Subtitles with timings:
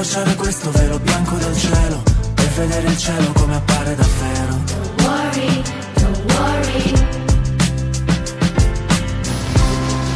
[0.00, 2.02] accorciare questo velo bianco del cielo
[2.34, 6.94] Per vedere il cielo come appare davvero Don't worry, don't worry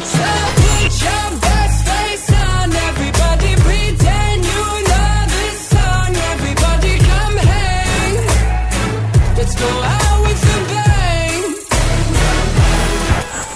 [0.00, 0.24] So
[0.56, 8.14] put your best face on Everybody pretend you know this song Everybody come hang
[9.36, 11.42] Let's go out with the bang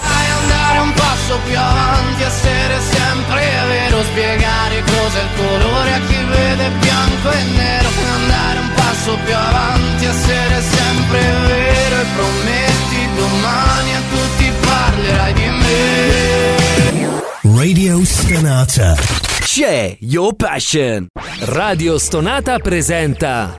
[0.03, 6.18] Dai andare un passo più avanti, essere sempre vero, spiegare cos'è il colore a chi
[6.39, 7.89] vede bianco e nero.
[8.15, 15.49] Andare un passo più avanti, essere sempre vero e prometti domani a tutti parlerai di
[15.63, 15.97] me.
[17.57, 18.95] Radio Stonata.
[19.41, 21.09] C'è Your Passion.
[21.41, 23.57] Radio Stonata presenta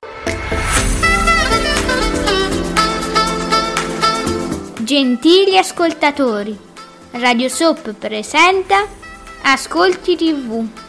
[4.82, 6.57] Gentili ascoltatori,
[7.12, 8.85] Radio Soap presenta
[9.41, 10.88] Ascolti TV.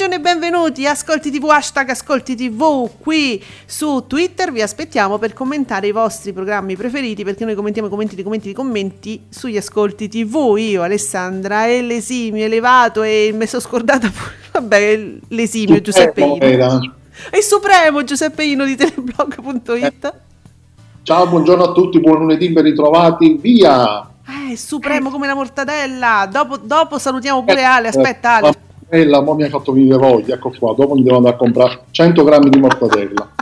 [0.00, 4.50] Buongiorno e benvenuti, Ascolti TV, hashtag Ascolti TV, qui su Twitter.
[4.50, 8.48] Vi aspettiamo per commentare i vostri programmi preferiti perché noi commentiamo i commenti di commenti
[8.48, 14.36] di commenti sugli Ascolti TV, io Alessandra e l'esimio elevato e mi sono scordata pure,
[14.52, 16.38] vabbè l'esimio Giuseppe Ino.
[16.40, 16.80] Era.
[17.30, 20.14] e supremo Giuseppe Ino di teleblog.it
[21.02, 24.08] Ciao, buongiorno a tutti, buon lunedì, ben ritrovati, via!
[24.50, 26.26] eh, supremo come la mortadella.
[26.30, 28.46] Dopo, dopo salutiamo pure Ale, aspetta Ale.
[28.46, 31.38] La mortadella, mo mi hai fatto venire voglia, ecco qua, dopo mi devo andare a
[31.38, 33.30] comprare 100 grammi di mortadella.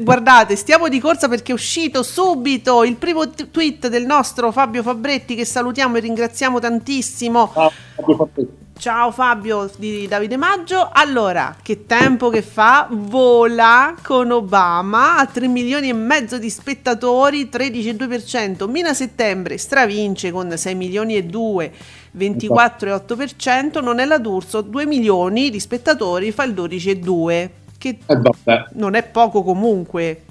[0.00, 4.82] Guardate, stiamo di corsa perché è uscito subito il primo t- tweet del nostro Fabio
[4.82, 7.50] Fabretti che salutiamo e ringraziamo tantissimo.
[7.54, 8.66] Ah, Fabio Fabretti.
[8.78, 10.88] Ciao Fabio di Davide Maggio.
[10.92, 12.86] Allora, che tempo che fa?
[12.88, 18.70] Vola con Obama a 3 milioni e mezzo di spettatori, 13,2%.
[18.70, 21.72] Mina settembre stravince con 6 milioni e 2,
[22.18, 23.82] 24,8%.
[23.82, 27.50] Non è la D'Urso, 2 milioni di spettatori, fa il 12,2%.
[27.78, 28.64] Che E vabbè.
[28.74, 30.22] non è poco comunque.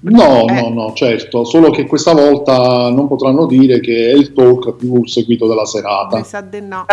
[0.00, 0.60] No, Eh.
[0.60, 5.06] no, no, certo, solo che questa volta non potranno dire che è il talk più
[5.06, 6.16] seguito della serata.
[6.60, 6.84] no.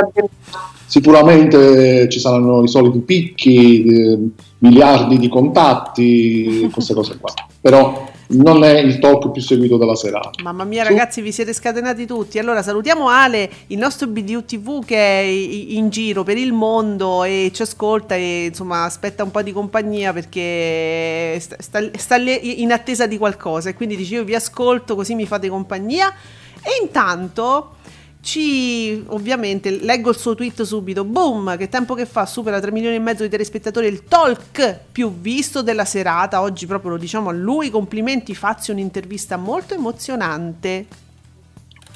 [0.86, 4.20] Sicuramente ci saranno i soliti picchi, eh,
[4.60, 7.34] miliardi di contatti, queste cose qua.
[7.62, 10.32] Però non è il talk più seguito della serata.
[10.44, 14.86] Mamma mia Su- ragazzi vi siete scatenati tutti Allora salutiamo Ale, il nostro BDU TV
[14.86, 19.42] che è in giro per il mondo E ci ascolta e insomma aspetta un po'
[19.42, 24.36] di compagnia Perché sta, sta- sta in attesa di qualcosa E quindi dice io vi
[24.36, 26.14] ascolto così mi fate compagnia
[26.62, 27.78] E intanto
[28.22, 31.04] ci ovviamente leggo il suo tweet subito.
[31.04, 33.88] Boom che tempo che fa supera 3 milioni e mezzo di telespettatori.
[33.88, 36.42] Il talk più visto della serata.
[36.42, 37.70] Oggi proprio lo diciamo a lui.
[37.70, 40.86] Complimenti Fazio un'intervista molto emozionante.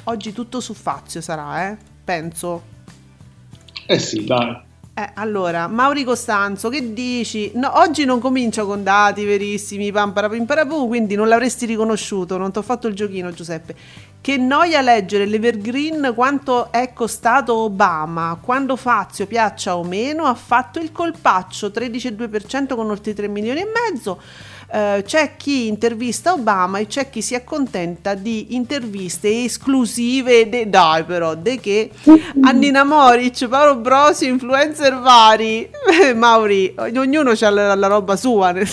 [0.04, 1.76] Oggi tutto su Fazio sarà eh?
[2.04, 2.62] Penso.
[3.86, 4.60] Eh sì, dai.
[4.94, 7.52] eh, allora, Mauri Costanzo, che dici?
[7.54, 12.52] No, oggi non comincio con dati verissimi, pam parapim parapum, quindi non l'avresti riconosciuto, non
[12.52, 13.74] ti ho fatto il giochino Giuseppe.
[14.24, 20.78] Che noia leggere l'Evergreen quanto è costato Obama, quando Fazio, piaccia o meno, ha fatto
[20.78, 24.18] il colpaccio, 13,2% con oltre 3 milioni e mezzo.
[24.72, 31.04] Eh, c'è chi intervista Obama e c'è chi si accontenta di interviste esclusive de- dai
[31.04, 31.90] però de che?
[32.44, 35.68] Annina Moric, Paolo Brosi, influencer vari.
[36.02, 38.66] Eh, Mauri, ognuno ha la, la roba sua nel-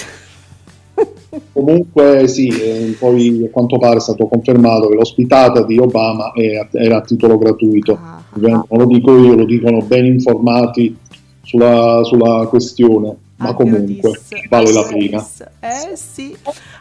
[1.53, 6.97] Comunque sì, eh, poi a quanto pare è stato confermato che l'ospitata di Obama era
[6.97, 7.97] a titolo gratuito.
[8.02, 8.22] Ah.
[8.34, 10.97] Non lo dico io, lo dicono ben informati
[11.42, 14.19] sulla, sulla questione, ma Ah, comunque
[14.50, 15.28] vale la pena.
[15.59, 16.36] Eh sì.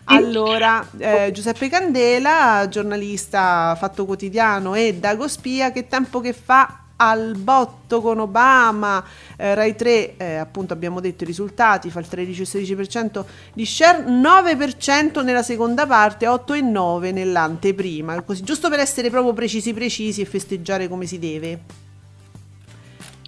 [0.04, 7.34] Allora, eh, Giuseppe Candela, giornalista Fatto Quotidiano e Dago Spia, che tempo che fa al
[7.36, 9.02] botto con Obama,
[9.36, 13.24] eh, Rai 3, eh, appunto abbiamo detto i risultati, fa il 13-16%
[13.54, 20.20] di share, 9% nella seconda parte, 8,9% nell'anteprima, così giusto per essere proprio precisi precisi
[20.20, 21.60] e festeggiare come si deve.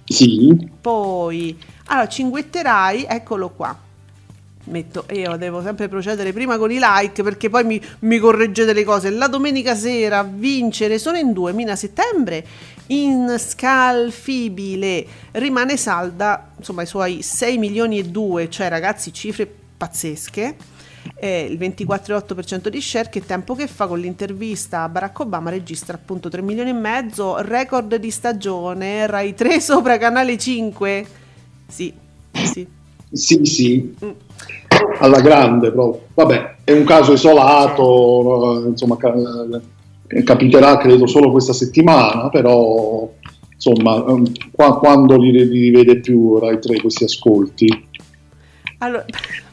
[0.05, 3.75] Sì, Poi, allora, cinguetterai, eccolo qua.
[4.65, 8.85] Metto, io devo sempre procedere prima con i like perché poi mi, mi correggete le
[8.85, 9.09] cose.
[9.09, 12.45] La domenica sera a vincere sono in due, Mina Settembre,
[12.87, 20.55] inscalfibile, rimane salda, insomma i suoi 6 milioni e 2, cioè ragazzi cifre pazzesche.
[21.15, 25.95] eh, il 24,8% di share che tempo che fa con l'intervista a Barack Obama registra
[25.95, 31.05] appunto 3 milioni e mezzo, record di stagione, Rai 3 sopra Canale 5.
[31.67, 31.93] Sì,
[32.31, 32.67] sì.
[33.11, 33.95] Sì, sì,
[34.99, 36.07] alla grande proprio.
[36.15, 38.97] Vabbè, è un caso isolato, insomma,
[40.23, 43.09] capiterà credo solo questa settimana, però
[43.53, 47.87] insomma, ehm, qua- quando li, li rivede più Rai 3 questi ascolti?
[48.79, 49.05] Allora,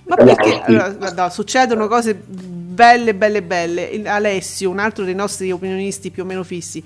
[0.05, 4.03] ma perché allora, guarda, succedono cose belle, belle, belle.
[4.05, 6.83] Alessio, un altro dei nostri opinionisti più o meno fissi,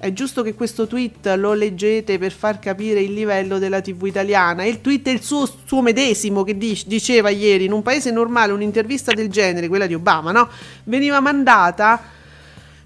[0.00, 4.64] è giusto che questo tweet lo leggete per far capire il livello della TV italiana.
[4.64, 8.52] Il tweet è il suo, suo medesimo che dic- diceva ieri: in un paese normale
[8.52, 10.48] un'intervista del genere, quella di Obama, no?
[10.84, 12.16] Veniva mandata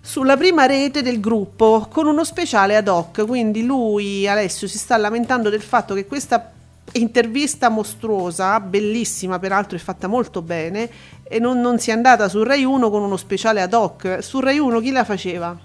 [0.04, 3.24] sulla prima rete del gruppo con uno speciale ad hoc.
[3.24, 6.50] Quindi lui, Alessio, si sta lamentando del fatto che questa
[6.94, 10.90] intervista mostruosa, bellissima peraltro e fatta molto bene,
[11.22, 14.18] e non, non sia andata su Rai 1 con uno speciale ad hoc.
[14.20, 15.56] Su Rai 1 chi la faceva?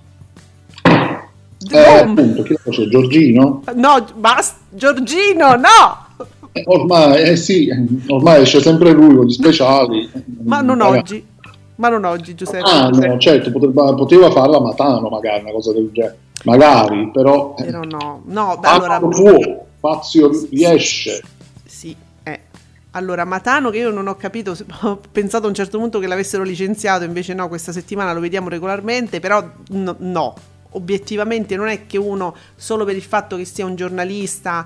[1.69, 2.89] Eh, appunto, chi lo faceva?
[2.89, 3.63] Giorgino?
[3.73, 6.05] No, basta, Giorgino, no!
[6.51, 7.69] Eh, Ormai, eh sì,
[8.07, 10.09] ormai esce sempre lui con gli speciali.
[10.43, 11.23] Ma non oggi,
[11.77, 12.69] ma non oggi Giuseppe.
[12.69, 16.17] Ah, no, certo, poteva, poteva farla Matano magari, una cosa del genere.
[16.43, 17.55] Magari, però...
[17.57, 18.99] eh, Però no, no, beh, allora...
[18.99, 21.21] Può, Fazio riesce.
[21.65, 22.39] Sì, eh.
[22.91, 26.43] Allora, Matano, che io non ho capito, ho pensato a un certo punto che l'avessero
[26.43, 30.33] licenziato, invece no, questa settimana lo vediamo regolarmente, però no, no.
[30.71, 34.65] obiettivamente non è che uno, solo per il fatto che sia un giornalista,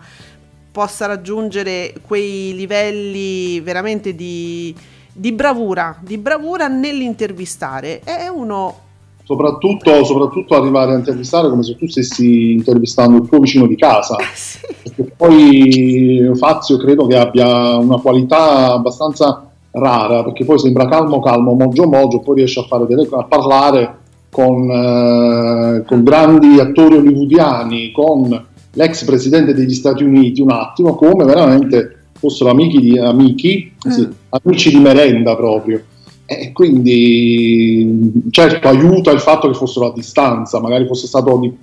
[0.71, 4.73] possa raggiungere quei livelli veramente di,
[5.13, 8.01] di bravura, di bravura nell'intervistare.
[8.01, 8.89] È uno...
[9.23, 14.15] Soprattutto, soprattutto arrivare a intervistare come se tu stessi intervistando il tuo vicino di casa.
[14.33, 14.59] Sì.
[14.83, 21.53] Perché poi Fazio credo che abbia una qualità abbastanza rara, perché poi sembra calmo calmo,
[21.53, 23.97] mogio mogio, poi riesce a, fare delle, a parlare
[24.29, 31.23] con, eh, con grandi attori hollywoodiani, con l'ex presidente degli Stati Uniti, un attimo, come
[31.23, 35.83] veramente fossero amici di, amici, sì, amici di merenda proprio.
[36.25, 41.53] E quindi certo aiuta il fatto che fossero a distanza, magari fosse stato di-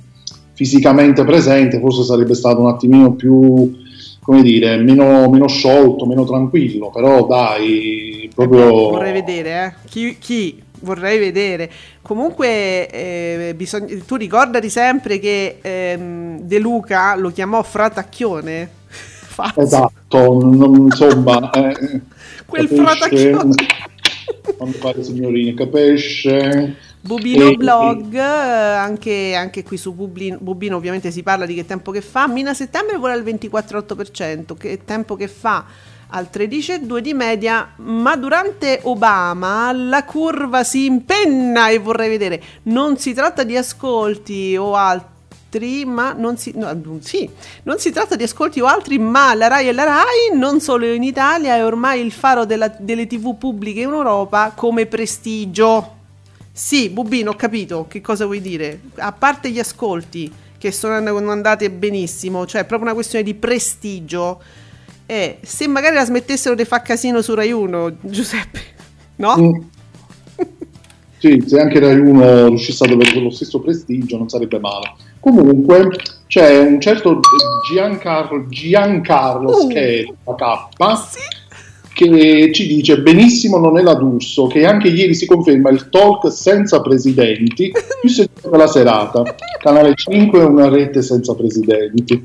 [0.52, 3.78] fisicamente presente, forse sarebbe stato un attimino più,
[4.20, 8.90] come dire, meno, meno sciolto, meno tranquillo, però dai, proprio...
[8.90, 9.88] Vorrei vedere, eh.
[9.88, 10.60] Chi, chi?
[10.80, 11.70] Vorrei vedere.
[12.02, 18.70] Comunque, eh, bisogna- tu ricordati sempre che ehm, De Luca lo chiamò fratacchione.
[19.42, 19.62] Fazio.
[19.62, 21.50] Esatto, non- insomma...
[21.50, 22.00] eh,
[22.46, 23.54] Quel fratacchione.
[24.56, 26.76] Quando fare signorine, capisce?
[27.00, 31.64] Bubino E- Blog, eh, anche, anche qui su Bubino, Bubino ovviamente si parla di che
[31.64, 32.26] tempo che fa.
[32.26, 35.64] Mina settembre vuole al 24,8%, che tempo che fa
[36.10, 42.42] al 13,2% di media, ma durante Obama la curva si impenna e vorrei vedere.
[42.64, 44.74] Non si tratta di ascolti o
[45.48, 47.28] altri, ma non si, no, sì,
[47.62, 50.86] non si tratta di ascolti o altri, ma la RAI e la RAI, non solo
[50.86, 55.96] in Italia, è ormai il faro della- delle tv pubbliche in Europa come prestigio.
[56.52, 58.80] Sì, Bubino, ho capito che cosa vuoi dire.
[58.96, 63.34] A parte gli ascolti che sono and- andati benissimo, cioè è proprio una questione di
[63.34, 64.40] prestigio.
[65.06, 68.60] E se magari la smettessero di far casino su Rai 1, Giuseppe,
[69.16, 69.36] no?
[69.38, 69.62] Mm.
[71.18, 74.92] Sì, se anche Rai 1 riuscisse ad avere quello stesso prestigio non sarebbe male.
[75.20, 75.90] Comunque
[76.26, 77.20] c'è un certo
[77.72, 79.70] Giancarlo, Giancarlo Uh.
[79.70, 81.18] Scheri, la K, Sì.
[81.94, 86.30] che ci dice benissimo non è la D'Urso, che anche ieri si conferma il talk
[86.30, 87.70] senza presidenti,
[88.00, 89.22] più seguito della serata.
[89.60, 92.24] Canale 5 è una rete senza presidenti.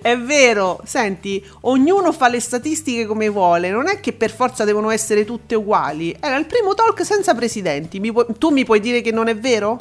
[0.00, 4.90] È vero, senti, ognuno fa le statistiche come vuole, non è che per forza devono
[4.90, 6.14] essere tutte uguali.
[6.20, 7.98] Era il primo talk senza presidenti.
[7.98, 9.80] Mi pu- tu mi puoi dire che non è vero?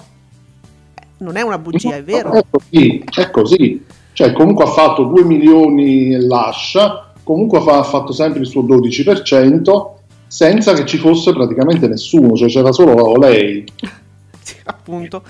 [1.17, 2.31] Eh, Non è una bugia, è vero.
[2.33, 3.85] È così, è così.
[4.13, 9.93] Cioè, comunque ha fatto 2 milioni e lascia, comunque ha fatto sempre il suo 12%,
[10.27, 13.63] senza che ci fosse praticamente nessuno, cioè c'era solo lei.
[14.65, 15.21] Appunto.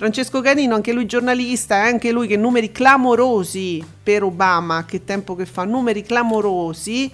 [0.00, 5.34] Francesco Canino, anche lui giornalista, e anche lui che numeri clamorosi per Obama, che tempo
[5.34, 7.10] che fa, numeri clamorosi.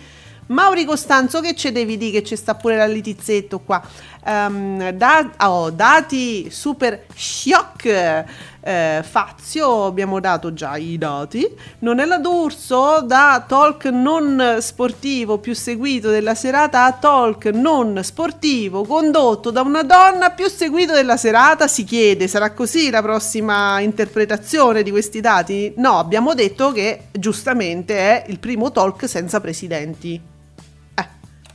[0.49, 3.83] Mauri Costanzo, che ci devi dire che ci sta pure la litizzetto qua?
[4.25, 8.25] Ehm, da- oh, dati super shock.
[8.61, 11.49] Eh, Fazio, abbiamo dato già i dati.
[11.81, 18.01] Non è la D'Urso da talk non sportivo più seguito della serata a talk non
[18.03, 21.69] sportivo condotto da una donna più seguito della serata.
[21.69, 25.73] Si chiede, sarà così la prossima interpretazione di questi dati?
[25.77, 30.35] No, abbiamo detto che giustamente è il primo talk senza presidenti.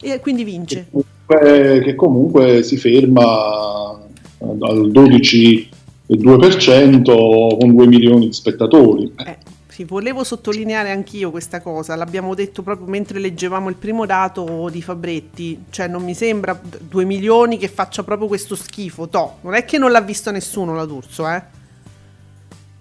[0.02, 0.88] E quindi vince.
[0.90, 4.00] che comunque, che comunque si ferma
[4.40, 9.14] eh, al 12,2% con 2 milioni di spettatori.
[9.26, 14.70] Eh, sì, volevo sottolineare anch'io questa cosa, l'abbiamo detto proprio mentre leggevamo il primo dato
[14.70, 19.54] di Fabretti, cioè non mi sembra 2 milioni che faccia proprio questo schifo, to, non
[19.54, 21.60] è che non l'ha visto nessuno la D'Urso, eh?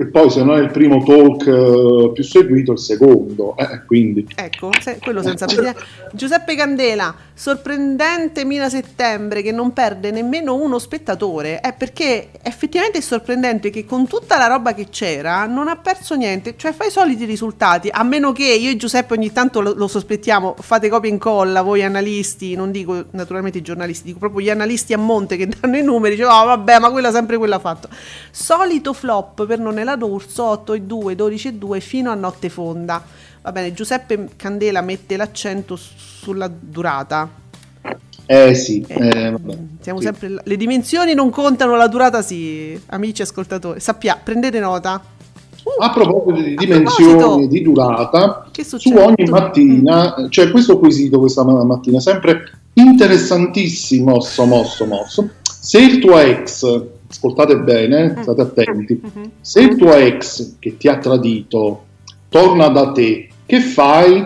[0.01, 3.55] E poi se non è il primo talk eh, più seguito, il secondo.
[3.59, 4.27] eh, quindi.
[4.35, 5.83] Ecco, se- quello senza precedenti.
[6.13, 11.61] Giuseppe Candela, sorprendente Mina Settembre che non perde nemmeno uno spettatore.
[11.61, 16.15] È perché effettivamente è sorprendente che con tutta la roba che c'era non ha perso
[16.15, 17.91] niente, cioè fa i soliti risultati.
[17.93, 21.61] A meno che io e Giuseppe ogni tanto lo, lo sospettiamo, fate copia e incolla,
[21.61, 25.77] voi analisti, non dico naturalmente i giornalisti, dico proprio gli analisti a monte che danno
[25.77, 27.89] i numeri, dice, oh vabbè, ma quella sempre quella ha fatto.
[28.31, 29.59] Solito flop per
[29.91, 33.03] Nonella D'Urso, 8 e 2, 12 e 2 fino a notte fonda.
[33.43, 37.29] Va bene, Giuseppe Candela mette l'accento sulla durata.
[38.27, 39.59] Eh sì, Eh, eh, vabbè.
[39.81, 40.05] siamo Sì.
[40.05, 40.41] sempre.
[40.45, 43.81] Le dimensioni non contano, la durata sì, amici ascoltatori.
[43.81, 45.03] Sappia, prendete nota.
[45.63, 51.19] Uh, A proposito di a dimensioni proposito, di durata, su ogni mattina c'è questo quesito
[51.19, 55.29] questa ma- mattina, sempre interessantissimo, mosso, mosso, mosso.
[55.43, 56.65] Se il tuo ex,
[57.11, 58.23] ascoltate bene, Mm.
[58.23, 59.31] state attenti, Mhm.
[59.41, 61.85] se il tuo ex che ti ha tradito
[62.29, 64.25] torna da te, che fai?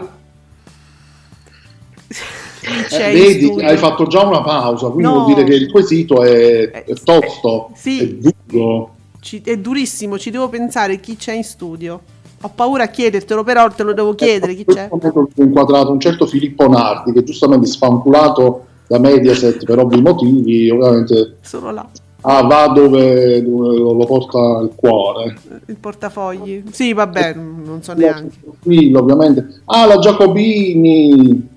[2.88, 3.66] C'è Eh, vedi, studio.
[3.66, 5.22] hai fatto già una pausa, quindi No.
[5.24, 8.18] vuol dire che il quesito è, Eh, è tosto, sì.
[8.22, 8.92] è duro.
[9.20, 12.00] Ci- è durissimo, ci devo pensare chi c'è in studio.
[12.42, 14.88] Ho paura a chiedertelo, però te lo devo chiedere chi c'è.
[14.90, 14.98] Ho
[15.36, 21.70] inquadrato un certo Filippo Nardi che giustamente sfanculato da Mediaset per ovvi motivi, ovviamente Sono
[21.72, 21.86] là,
[22.24, 25.36] ah, va dove, dove lo porta il cuore.
[25.66, 26.64] il portafogli.
[26.70, 28.36] Sì, vabbè, non so neanche.
[28.40, 29.62] Tranquillo, ovviamente.
[29.66, 31.48] Ah, la Giacobini!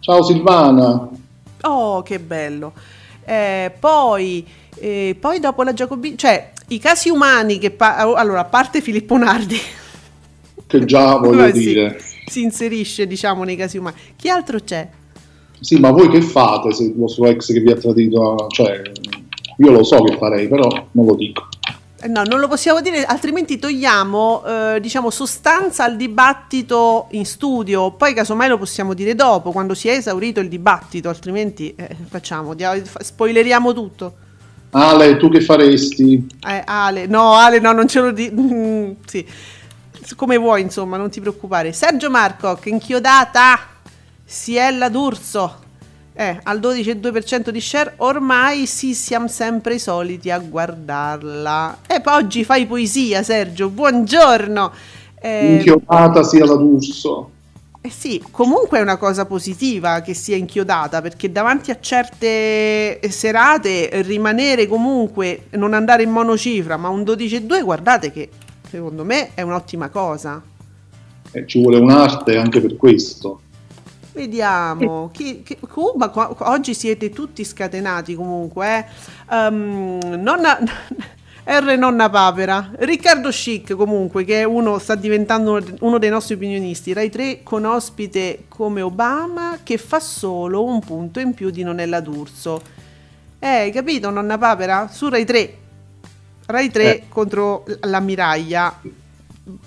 [0.00, 1.08] Ciao Silvana!
[1.62, 2.72] Oh, che bello.
[3.24, 4.46] Eh, poi,
[4.78, 7.70] eh, poi dopo la Giacobini, cioè i casi umani che...
[7.72, 9.56] pa- allora, a parte Filippo Nardi,
[10.66, 12.00] Che già voglio Beh, sì, dire.
[12.26, 13.96] si inserisce, diciamo, nei casi umani.
[14.16, 14.88] Chi altro c'è?
[15.58, 18.46] Sì, ma voi che fate se il vostro ex che vi ha tradito?
[18.48, 18.82] Cioè,
[19.56, 21.48] io lo so che farei, però non lo dico.
[22.00, 27.92] Eh, No, non lo possiamo dire, altrimenti togliamo, eh, diciamo, sostanza al dibattito in studio.
[27.92, 32.54] Poi, casomai, lo possiamo dire dopo, quando si è esaurito il dibattito, altrimenti eh, facciamo,
[32.98, 34.14] spoileriamo tutto.
[34.70, 36.26] Ale, tu che faresti?
[36.46, 38.30] Eh, Ale, no, Ale, no, non ce lo di...
[38.36, 39.26] Mm, sì,
[40.14, 41.72] come vuoi, insomma, non ti preoccupare.
[41.72, 43.58] Sergio Marcoc, inchiodata,
[44.24, 45.64] Siella D'Urso,
[46.18, 51.80] eh, al 12,2% di share, ormai sì, siamo sempre i soliti a guardarla.
[51.86, 54.72] E poi oggi fai poesia, Sergio, buongiorno.
[55.20, 57.30] Eh, Inchiodata sia la D'Urso.
[57.82, 63.90] eh sì, comunque è una cosa positiva che sia inchiodata perché davanti a certe serate
[64.02, 68.30] rimanere comunque, non andare in monocifra, ma un 12,2 guardate che
[68.70, 70.42] secondo me è un'ottima cosa.
[71.30, 73.40] Eh, ci vuole un'arte anche per questo.
[74.16, 75.58] Vediamo, chi, chi-
[75.96, 78.78] ma qua- oggi siete tutti scatenati comunque.
[79.30, 79.34] Eh.
[79.36, 80.58] Ehm, nonna,
[81.44, 86.94] R Nonna Papera, Riccardo Schick comunque che è uno, sta diventando uno, dei nostri opinionisti,
[86.94, 92.00] Rai 3 con ospite come Obama che fa solo un punto in più di Nonella
[92.00, 92.62] D'Urso.
[93.38, 94.88] Eh, hai capito Nonna Papera?
[94.90, 95.54] Su Rai 3,
[96.46, 97.02] Rai 3 Eh.
[97.10, 98.80] contro l'ammiraglia.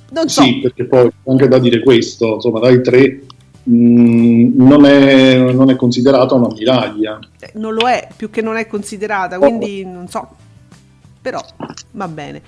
[0.09, 3.27] Non so, Sì, perché poi anche da dire questo, insomma, Rai 3 mh,
[3.71, 7.19] non, è, non è considerata una miraglia.
[7.39, 10.27] Eh, non lo è, più che non è considerata, quindi non so.
[11.21, 11.39] Però
[11.91, 12.41] va bene.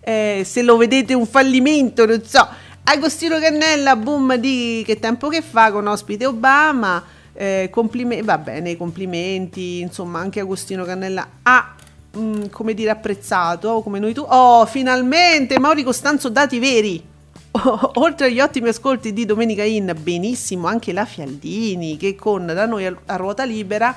[0.00, 2.46] Eh, se lo vedete un fallimento, non so.
[2.84, 7.02] Agostino Cannella, boom di che tempo che fa con ospite Obama.
[7.32, 11.74] Eh, complime- va bene, i complimenti, insomma, anche Agostino Cannella ha
[12.16, 14.24] mm, come dire apprezzato, come noi tu.
[14.26, 17.14] Oh, finalmente Mauri Costanzo dati veri.
[17.94, 22.86] Oltre agli ottimi ascolti di Domenica In, benissimo anche la Fialdini che con da noi
[22.86, 23.94] a, ruota libera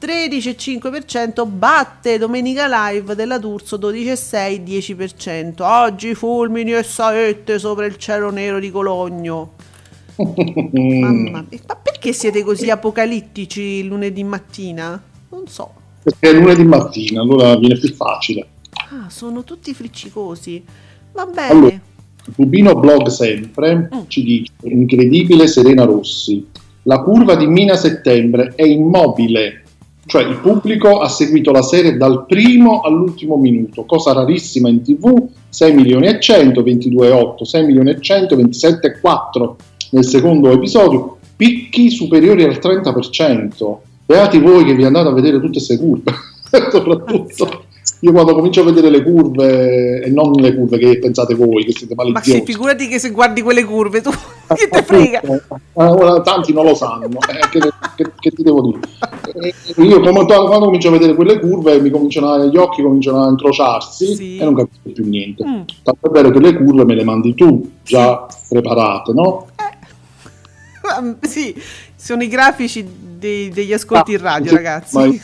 [0.00, 5.62] 13,5% batte Domenica Live della D'Urso 12,6 10%.
[5.62, 9.52] Oggi fulmini e saette sopra il cielo nero di Cologno.
[10.16, 15.02] Mamma mia, ma perché siete così apocalittici il lunedì mattina?
[15.30, 15.72] Non so.
[16.02, 18.46] Perché è lunedì mattina, allora viene più facile.
[18.90, 20.62] Ah, sono tutti friccicosi.
[21.12, 21.50] Va bene.
[21.50, 21.80] Allora,
[22.36, 23.98] Rubino Blog sempre Mm.
[24.08, 26.46] ci dice incredibile Serena Rossi.
[26.82, 29.62] La curva di Mina Settembre è immobile,
[30.06, 35.28] cioè il pubblico ha seguito la serie dal primo all'ultimo minuto, cosa rarissima in tv,
[35.48, 39.54] 6 milioni e 100, 22,8, 6 milioni e 100, 27,4
[39.90, 43.76] nel secondo episodio, picchi superiori al 30%.
[44.06, 46.12] Beati voi che vi andate a vedere tutte queste curve,
[46.70, 47.64] soprattutto.
[48.04, 51.72] Io quando comincio a vedere le curve, e non le curve che pensate voi, che
[51.72, 54.10] siete Ma sì, maliziosi, figurati che se guardi quelle curve, tu
[54.54, 55.22] che te frega?
[55.22, 55.40] Eh,
[55.72, 57.60] ora, tanti non lo sanno, eh, che,
[57.96, 58.80] che- che ti devo dire?
[59.76, 63.24] Eh, Io come- quando comincio a vedere quelle curve mi cominciano a- gli occhi cominciano
[63.24, 64.36] a incrociarsi Sì.
[64.36, 65.42] e non capisco più niente.
[65.42, 65.60] Mm.
[65.82, 69.46] Tanto è vero che le curve me le mandi tu, già preparate, no?
[69.56, 69.72] Ah,
[71.26, 71.54] Sì,
[72.04, 72.86] sono i grafici
[73.18, 74.96] dei- degli ascolti in radio, Sì, ragazzi.
[74.96, 75.20] Ma i,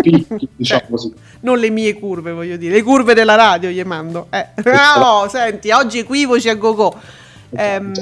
[0.00, 0.90] picchi, diciamo Eh.
[0.90, 1.12] così.
[1.42, 4.26] Non le mie curve, voglio dire, le curve della radio gli mando.
[4.30, 4.46] Eh.
[4.98, 6.94] No, senti, oggi equivoci a go-go.
[7.50, 7.92] Ehm,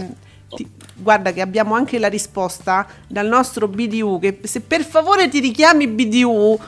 [0.55, 5.41] ti- guarda che abbiamo anche la risposta dal nostro BDU, che se per favore ti
[5.41, 6.59] richiami BDU,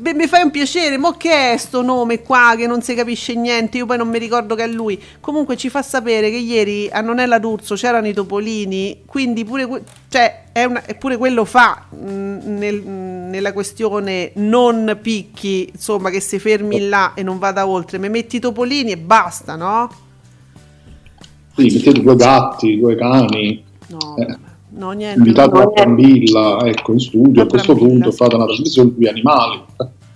[0.00, 3.34] beh, mi fai un piacere, mo che è sto nome qua che non si capisce
[3.34, 5.00] niente, io poi non mi ricordo che è lui.
[5.20, 9.82] Comunque ci fa sapere che ieri a Nonella d'Urso c'erano i topolini, quindi pure, que-
[10.08, 11.96] cioè, è una- eppure quello fa mh,
[12.44, 17.98] nel- mh, nella questione non picchi, insomma che si fermi là e non vada oltre,
[17.98, 19.88] mi metti i topolini e basta, no?
[21.56, 24.36] Sì, mettete due gatti, due cani, No, Eh.
[24.70, 25.18] No niente.
[25.18, 28.16] invitate non- la Brambilla, ecco, in studio, La a questo punto sì.
[28.16, 29.62] fate una trasmissione sugli animali.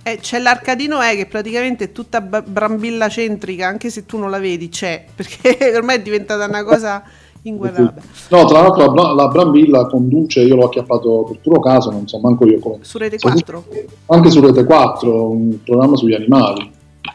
[0.06, 4.38] Eh, c'è l'Arcadino E che praticamente è tutta brambilla centrica, anche se tu non la
[4.38, 7.02] vedi, c'è, perché ormai è diventata una cosa
[7.42, 8.02] inguardabile.
[8.28, 12.18] No, tra l'altro la, la Brambilla conduce, io l'ho acchiappato per puro caso, non so
[12.18, 12.78] manco io come.
[12.80, 13.64] Su Rete 4?
[14.06, 16.70] Anche su Rete 4, un programma sugli animali.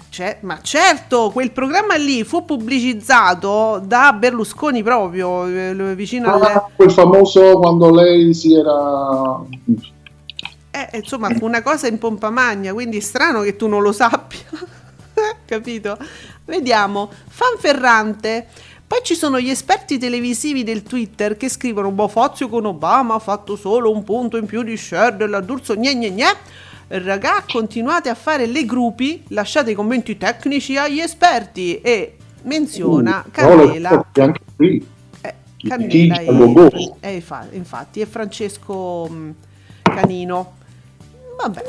[0.10, 6.46] C'è- ma certo, quel programma lì fu pubblicizzato da Berlusconi proprio, eh, vicino alle...
[6.46, 9.42] Ah, quel famoso quando lei si era...
[10.72, 13.92] Eh, insomma, fu una cosa in pompa magna, quindi è strano che tu non lo
[13.92, 14.40] sappia.
[15.46, 15.98] Capito?
[16.46, 17.10] Vediamo.
[17.28, 18.48] Fanferrante.
[18.86, 23.20] Poi ci sono gli esperti televisivi del Twitter che scrivono: Boh, Fazio con Obama ha
[23.20, 25.76] fatto solo un punto in più di share dell'Adurso.
[25.76, 26.34] Gne gne gne.
[26.92, 33.32] Ragà, continuate a fare le gruppi, lasciate i commenti tecnici agli esperti e menziona Uh,
[33.32, 33.90] Candela.
[33.90, 34.86] foto Anche qui.
[35.22, 36.98] Eh, I Cannella Tiggi a go-go.
[37.00, 39.36] e, e fa- infatti è Francesco mh,
[39.84, 40.54] Canino.
[41.38, 41.64] Vabbè.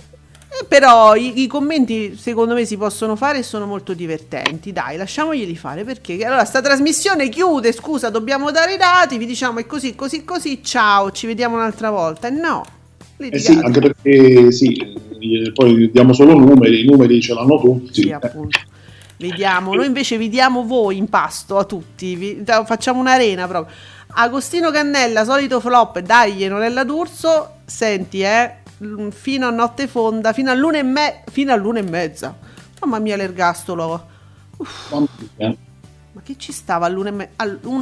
[0.53, 4.73] Eh, Però i, i commenti secondo me si possono fare e sono molto divertenti.
[4.73, 7.73] Dai, lasciamoglieli fare perché allora sta trasmissione chiude.
[7.73, 9.19] Scusa, dobbiamo dare i dati.
[9.19, 10.63] Vi diciamo è così, così, così.
[10.65, 12.31] Ciao, ci vediamo un'altra volta.
[12.31, 12.65] No,
[13.19, 14.75] Eh sì, anche perché sì,
[15.53, 18.03] poi diamo solo numeri, i numeri ce l'hanno tutti.
[18.03, 18.59] Sì, Eh, appunto.
[19.17, 23.75] Vediamo, noi invece vi diamo voi in pasto a tutti, vi- facciamo un'arena proprio.
[24.13, 28.55] Agostino Cannella, solito flop, dai, non è la d'Urso, senti, eh,
[29.11, 32.35] fino a notte fonda, fino all'una e, me- fino all'una e mezza.
[32.81, 34.07] Mamma mia, l'ergastolo.
[34.91, 35.07] mamma
[35.37, 35.55] mia.
[36.13, 37.29] Ma che ci stava e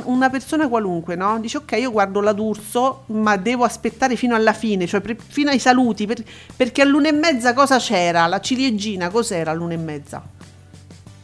[0.04, 1.38] una persona qualunque, no?
[1.40, 5.48] Dice ok, io guardo la d'Urso, ma devo aspettare fino alla fine, cioè pre- fino
[5.48, 6.22] ai saluti, per-
[6.54, 8.26] perché all'una e mezza cosa c'era?
[8.26, 10.22] La ciliegina, cos'era all'una e mezza?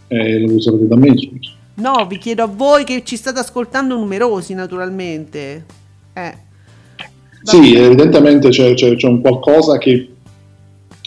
[0.08, 1.50] Eh, lo sapete da me, scusa.
[1.74, 5.64] No, vi chiedo a voi che ci state ascoltando numerosi, naturalmente.
[6.14, 6.34] Eh.
[7.42, 10.08] Sì, evidentemente c'è, c'è- c'è un qualcosa che,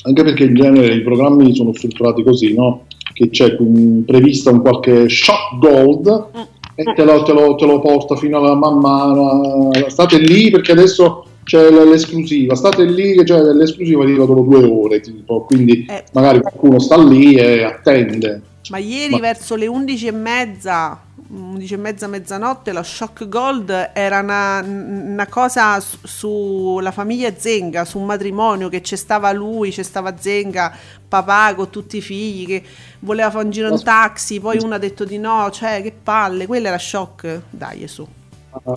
[0.04, 2.86] anche perché in genere i programmi sono strutturati così, no?
[3.18, 6.28] Che c'è un- prevista un qualche shot gold
[6.76, 9.72] e te lo, te lo- te lo porta fino alla mamma.
[9.88, 15.00] State lì perché adesso c'è l'esclusiva, state lì che c'è l'esclusiva arriva dopo due ore,
[15.00, 16.04] tipo, quindi Eh.
[16.14, 18.42] magari qualcuno sta lì e attende.
[18.70, 23.92] Ma ieri Ma- verso le 11 e mezza, 11 e mezza, mezzanotte, la Shock Gold
[23.94, 29.72] era una, una cosa su- sulla famiglia Zenga, su un matrimonio che c'è stava lui,
[29.72, 30.74] c'è stava Zenga,
[31.08, 32.64] papà con tutti i figli che
[33.00, 36.46] voleva fare un giro in taxi, poi uno ha detto di no, cioè che palle,
[36.46, 38.08] quella era Shock, dai su.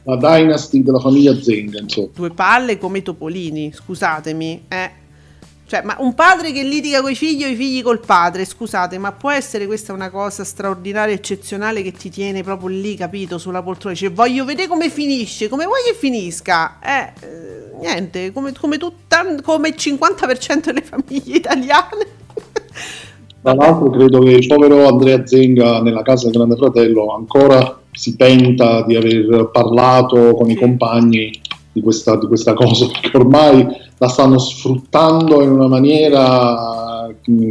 [0.04, 2.08] La dynasty della famiglia Zenga, insomma.
[2.14, 4.90] due palle come i topolini, scusatemi, eh.
[5.70, 9.12] Cioè, ma un padre che litiga coi figli o i figli col padre, scusate, ma
[9.12, 13.94] può essere questa una cosa straordinaria, eccezionale che ti tiene proprio lì, capito, sulla poltrona?
[13.94, 16.80] Dice, voglio vedere come finisce, come vuoi che finisca?
[16.82, 22.06] Eh, eh, niente, come, come, tutta, come il 50% delle famiglie italiane.
[23.40, 28.16] Tra l'altro credo che il povero Andrea Zenga nella casa del Grande Fratello ancora si
[28.16, 31.30] penta di aver parlato con i compagni
[31.72, 33.66] di questa, di questa cosa, perché ormai
[33.98, 37.08] la stanno sfruttando in una maniera...
[37.30, 37.50] mm,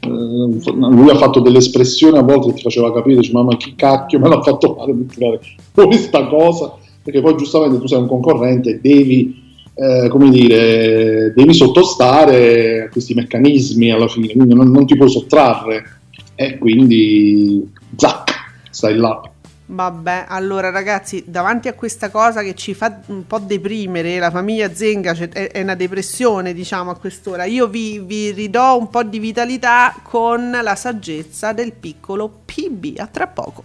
[0.00, 3.74] eh, lui ha fatto delle espressioni a volte che ti faceva capire, dice, mamma chi
[3.74, 5.40] cacchio me l'ha fatto fare per tirare
[5.72, 9.42] fuori sta cosa, perché poi giustamente tu sei un concorrente e devi
[9.74, 15.10] eh, come dire, devi sottostare a questi meccanismi alla fine, quindi non, non ti puoi
[15.10, 16.00] sottrarre.
[16.36, 18.32] E quindi zac,
[18.70, 19.20] stai là.
[19.66, 24.74] Vabbè, allora ragazzi, davanti a questa cosa che ci fa un po' deprimere, la famiglia
[24.74, 27.44] Zenga cioè, è, una depressione, diciamo, a quest'ora.
[27.44, 32.98] Io vi, vi ridò un po' di vitalità con la saggezza del piccolo PB.
[32.98, 33.64] A tra poco.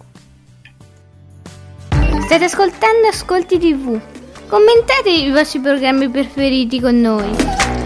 [2.24, 4.00] State ascoltando Ascolti TV.
[4.46, 7.79] Commentate i vostri programmi preferiti con noi.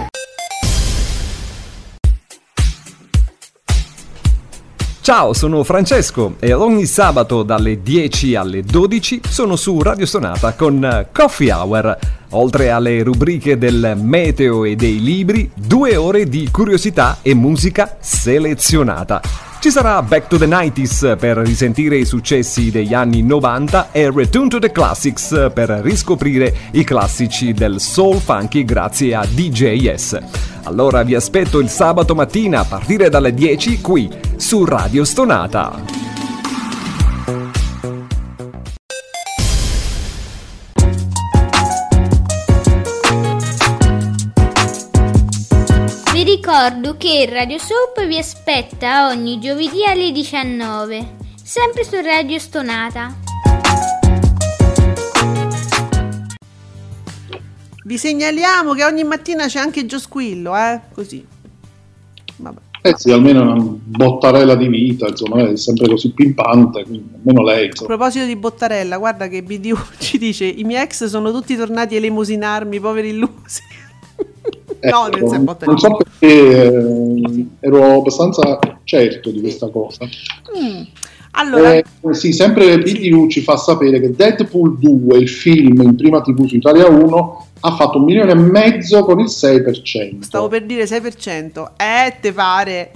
[5.05, 11.09] Ciao, sono Francesco e ogni sabato dalle 10 alle 12 sono su Radio Sonata con
[11.13, 11.99] Coffee Hour.
[12.31, 19.21] Oltre alle rubriche del meteo e dei libri, due ore di curiosità e musica selezionata.
[19.61, 24.49] Ci sarà Back to the 90s per risentire i successi degli anni 90 e Return
[24.49, 30.19] to the Classics per riscoprire i classici del soul funky grazie a DJS.
[30.63, 35.83] Allora vi aspetto il sabato mattina a partire dalle 10 qui su Radio Stonata.
[46.13, 53.17] Vi ricordo che Radio Soap vi aspetta ogni giovedì alle 19, sempre su Radio Stonata.
[57.83, 60.81] Vi segnaliamo che ogni mattina c'è anche Giosquillo, eh?
[60.93, 61.34] Così.
[62.87, 67.63] Eh sì, almeno una bottarella di vita, insomma, è sempre così pimpante, quindi almeno lei.
[67.63, 67.89] A insomma.
[67.89, 71.97] proposito di Bottarella, guarda che BDU ci dice i miei ex sono tutti tornati a
[71.97, 73.63] elemosinarmi, poveri illusi.
[74.83, 80.05] no, nel Ecco, senso non so perché eh, ero abbastanza certo di questa cosa.
[80.05, 80.83] Mm.
[81.37, 86.21] Allora, Eh, sì, sempre PDU ci fa sapere che Deadpool 2, il film in prima
[86.21, 90.21] TV su Italia 1, ha fatto un milione e mezzo con il 6%.
[90.21, 91.71] stavo per dire 6%.
[91.77, 92.93] Eh, te pare.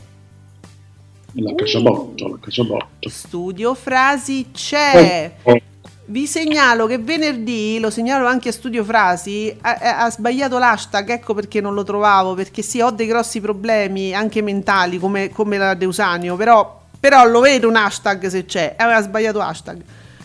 [1.33, 3.09] La cacciabotto, la cacciabotto.
[3.09, 5.33] Studio Frasi c'è.
[5.43, 5.59] Oh,
[6.05, 11.11] Vi segnalo che venerdì, lo segnalo anche a Studio Frasi, ha, ha- ha sbagliato l'hashtag,
[11.11, 15.57] ecco perché non lo trovavo, perché sì, ho dei grossi problemi anche mentali come, come
[15.57, 19.81] la Deusanio, però, però lo vedo un hashtag se c'è, aveva sbagliato hashtag.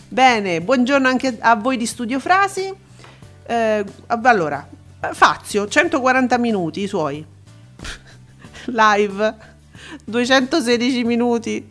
[0.08, 2.83] Bene, buongiorno anche a voi di Studio Frasi.
[3.46, 4.66] Eh, allora,
[5.12, 7.24] Fazio, 140 minuti i suoi.
[8.66, 9.34] Live,
[10.04, 11.66] 216 minuti.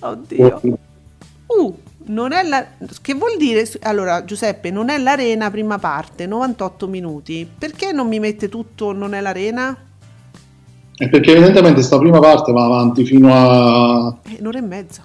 [0.00, 0.60] Oddio.
[1.46, 2.66] Uh, non è la...
[3.00, 3.66] Che vuol dire?
[3.82, 7.48] Allora, Giuseppe, non è l'arena prima parte, 98 minuti.
[7.58, 9.76] Perché non mi mette tutto non è l'arena?
[10.96, 14.16] È perché evidentemente sta prima parte va avanti fino a...
[14.24, 15.04] Eh, un'ora e mezza.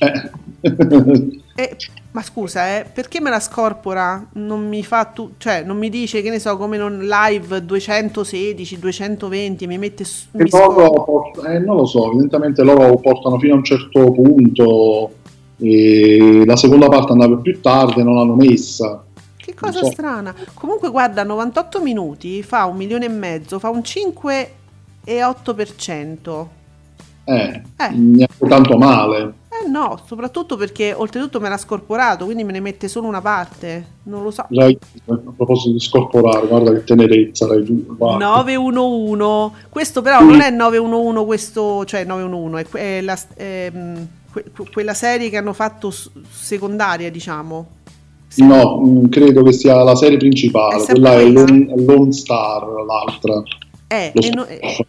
[0.00, 0.30] eh.
[0.60, 1.76] Eh,
[2.12, 4.24] ma scusa, eh, perché me la scorpora?
[4.34, 5.32] Non mi fa tu...
[5.38, 10.04] Cioè, non mi dice, che ne so, come non live 216, 220, mi mette...
[10.04, 10.86] s- E Mi scorpora.
[10.86, 15.12] loro eh, non lo so, evidentemente loro portano fino a un certo punto
[15.60, 19.02] e la seconda parte andava più tardi non l'hanno messa.
[19.36, 19.90] Che cosa so.
[19.90, 20.34] strana.
[20.54, 26.46] Comunque, guarda, 98 minuti fa un milione e mezzo, fa un 5,8%.
[27.24, 27.88] Eh, Eh.
[27.90, 29.32] neanche tanto male.
[29.64, 33.96] Eh no, soprattutto perché oltretutto me l'ha scorporato, quindi me ne mette solo una parte.
[34.04, 34.46] Non lo so.
[34.50, 37.64] Rai- a proposito di scorporare, guarda che tenerezza due,
[37.96, 38.26] guarda.
[38.26, 39.52] 911.
[39.68, 44.94] Questo però non è 911, questo, cioè 911, è, que- è la, ehm, que- quella
[44.94, 45.92] serie che hanno fatto
[46.30, 47.76] secondaria, diciamo.
[48.28, 48.44] Sì.
[48.44, 51.24] No, mh, credo che sia la serie principale, È quella è?
[51.24, 53.42] Lone, Lone Star, l'altra.
[53.86, 54.86] Eh, no- eh,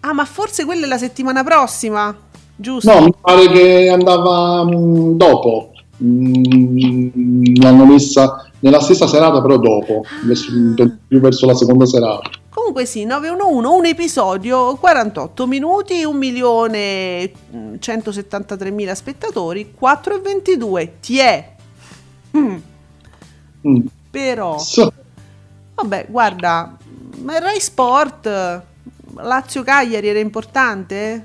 [0.00, 2.16] ah, ma forse quella è la settimana prossima,
[2.56, 2.92] giusto?
[2.92, 5.70] No, mi pare che andava mh, dopo.
[6.02, 10.90] Mm, l'hanno messa nella stessa serata, però dopo, verso- Ah.
[11.08, 12.28] più verso la seconda serata.
[12.50, 20.92] Comunque sì, 911, un episodio, 48 minuti, 1 milione mm, 173 mila spettatori, 4,22.
[21.00, 21.50] Ti è.
[22.36, 22.56] Mm,
[23.66, 23.80] Mm.
[24.10, 24.92] però, So-
[25.74, 26.76] vabbè, guarda,
[27.22, 28.62] ma il Rai Sport,
[29.16, 31.24] Lazio-Cagliari era importante?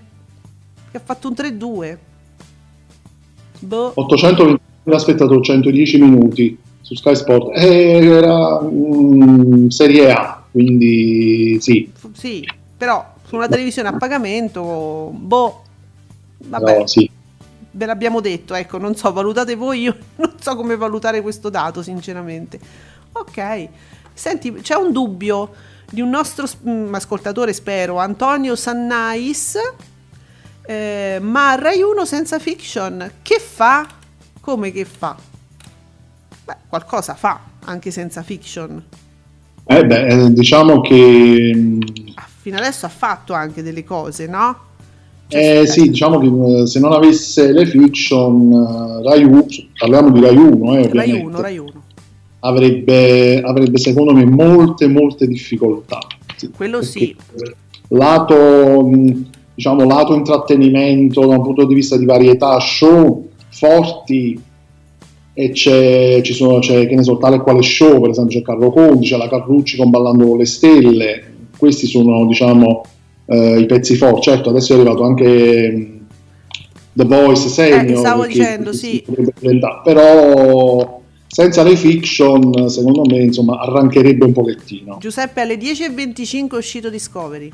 [0.97, 1.97] Che ha fatto un 3-2.
[3.59, 3.93] Boh.
[3.95, 7.55] 820.000 spettatori, 110 minuti su Sky Sport.
[7.55, 11.91] Eh, era mm, Serie A, quindi sì.
[12.13, 12.43] Sì,
[12.75, 15.61] però su una televisione a pagamento, boh.
[16.37, 16.79] Vabbè.
[16.79, 17.07] no, sì.
[17.69, 21.83] Ve l'abbiamo detto, ecco, non so, valutate voi, io non so come valutare questo dato,
[21.83, 22.59] sinceramente.
[23.11, 23.67] Ok,
[24.13, 25.51] senti, c'è un dubbio
[25.91, 29.57] di un nostro mm, ascoltatore, spero, Antonio Sannais,
[30.67, 33.87] eh, ma Rai 1 senza fiction, che fa?
[34.39, 35.15] Come che fa?
[36.45, 38.83] Beh, qualcosa fa, anche senza fiction.
[39.65, 41.77] Eh beh, eh, diciamo che
[42.19, 44.57] Ah, Fino adesso ha fatto anche delle cose, no?
[45.29, 49.45] Eh, sì, diciamo che eh, se non avesse le fiction, eh, Rai 1,
[49.77, 51.71] parliamo di Rai 1, eh, Rai ovviamente, 1, Rai 1.
[52.39, 55.99] Avrebbe, avrebbe secondo me molte, molte difficoltà.
[56.55, 57.15] Quello perché sì.
[57.89, 58.89] Lato,
[59.57, 64.39] diciamo, lato intrattenimento da un punto di vista di varietà, show forti
[65.33, 68.69] e c'è, ci sono, c'è che ne so, tale quale show, per esempio c'è Carlo
[68.69, 71.23] Conti, c'è la Carlucci con Ballando con le Stelle,
[71.57, 72.83] questi sono diciamo
[73.25, 76.05] eh, i pezzi forti, certo adesso è arrivato anche mh,
[76.93, 79.03] The Voice Senior, Eh, stavo che- dicendo, che sì.
[79.83, 84.97] però senza le fiction secondo me insomma arrancherebbe un pochettino.
[84.99, 87.49] Giuseppe alle 10.25 è uscito Discovery.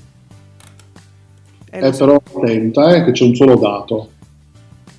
[1.75, 2.05] Eh, lo Eh, so.
[2.05, 4.09] però attenta eh, che c'è un solo dato.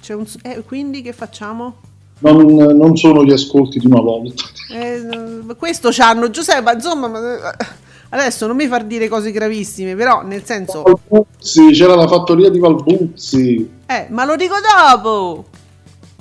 [0.02, 1.76] C'è un- eh, quindi che facciamo?
[2.18, 4.42] Non, non sono gli ascolti di una volta.
[4.72, 7.56] Eh, questo c'hanno Giuseppe, ma insomma, ma- eh,
[8.08, 12.58] adesso non mi far dire cose gravissime, però nel senso, Valbuzzi, c'era la fattoria di
[12.58, 13.70] Valbuzzi.
[13.87, 15.44] eh, ma lo dico dopo.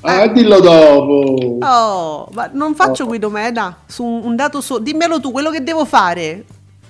[0.02, 1.58] Ah, dillo dopo.
[1.66, 4.84] Oh, ma non faccio Guido Meda su un dato solo.
[4.84, 6.44] Dimmelo tu, quello che devo fare.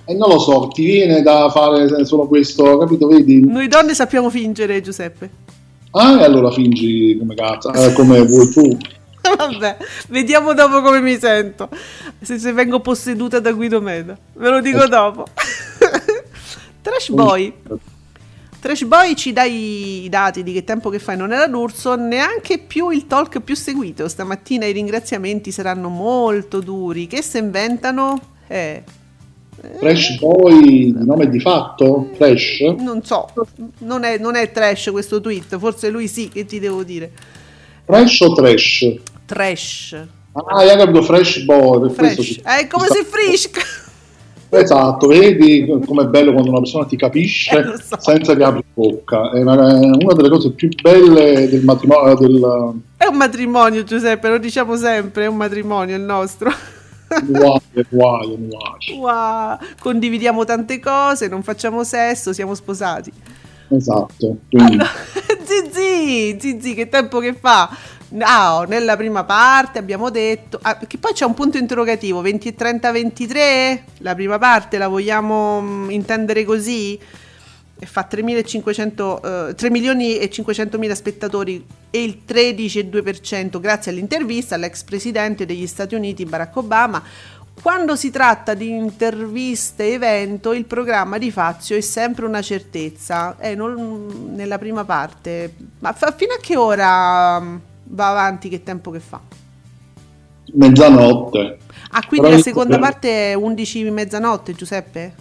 [0.06, 3.06] E non lo so, ti viene da fare solo questo, capito?
[3.06, 3.40] Vedi?
[3.40, 5.30] Noi donne sappiamo fingere, Giuseppe.
[5.92, 8.76] Ah, e allora fingi come cazzo, eh, come vuoi tu.
[9.36, 9.76] Vabbè,
[10.08, 11.68] vediamo dopo come mi sento.
[12.20, 14.16] Se, se vengo posseduta da Guido Meda.
[14.34, 15.24] Ve lo dico dopo.
[16.82, 17.54] Trash Boy.
[18.60, 22.58] Trash Boy ci dai i dati di che tempo che fai non era d'urso, neanche
[22.58, 24.08] più il talk più seguito.
[24.08, 27.06] Stamattina i ringraziamenti saranno molto duri.
[27.06, 28.20] Che se inventano?
[28.46, 28.82] Eh,
[29.78, 32.10] Fresh Boy, di nome di fatto?
[32.16, 32.60] Fresh?
[32.78, 33.28] non so,
[33.78, 37.10] non è, non è trash questo tweet, forse lui sì, che ti devo dire.
[37.84, 38.94] Fresh o trash?
[39.26, 39.96] Trash.
[40.32, 42.22] Ah, io capito Fresh Boy, Fresh.
[42.24, 43.60] ci- È come se frisca.
[44.54, 47.96] Esatto, vedi com'è bello quando una persona ti capisce Eh, so.
[47.98, 49.32] senza che apri bocca.
[49.32, 54.38] È una, una delle cose più belle del matrimonio, del È un matrimonio, Giuseppe, lo
[54.38, 56.52] diciamo sempre, è un matrimonio il nostro.
[57.22, 58.98] Nuaio, nuaio, nuaio.
[58.98, 63.12] Wow, condividiamo tante cose, non facciamo sesso, siamo sposati.
[63.68, 64.36] Esatto.
[64.48, 64.88] Quindi, Allora,
[65.44, 67.68] Zizi, Zizi, che tempo che fa?
[68.10, 72.54] No, nella prima parte abbiamo detto, ah, che poi c'è un punto interrogativo, 20 e
[72.54, 76.98] 30, 23, la prima parte la vogliamo mm, intendere così?
[77.84, 84.54] E fa 3.500, eh, 3 milioni e 500 mila spettatori e il 13,2% grazie all'intervista
[84.54, 87.02] all'ex presidente degli Stati Uniti Barack Obama.
[87.60, 93.36] Quando si tratta di interviste evento, il programma di Fazio è sempre una certezza.
[93.38, 95.54] Eh, non- nella prima parte.
[95.80, 97.56] Ma fa- fino a che ora mm,
[97.88, 98.48] va avanti?
[98.48, 99.20] Che tempo che fa?
[100.54, 101.58] mezzanotte.
[101.90, 105.14] Ah, quindi Però la seconda parte è 11 mezzanotte, Giuseppe?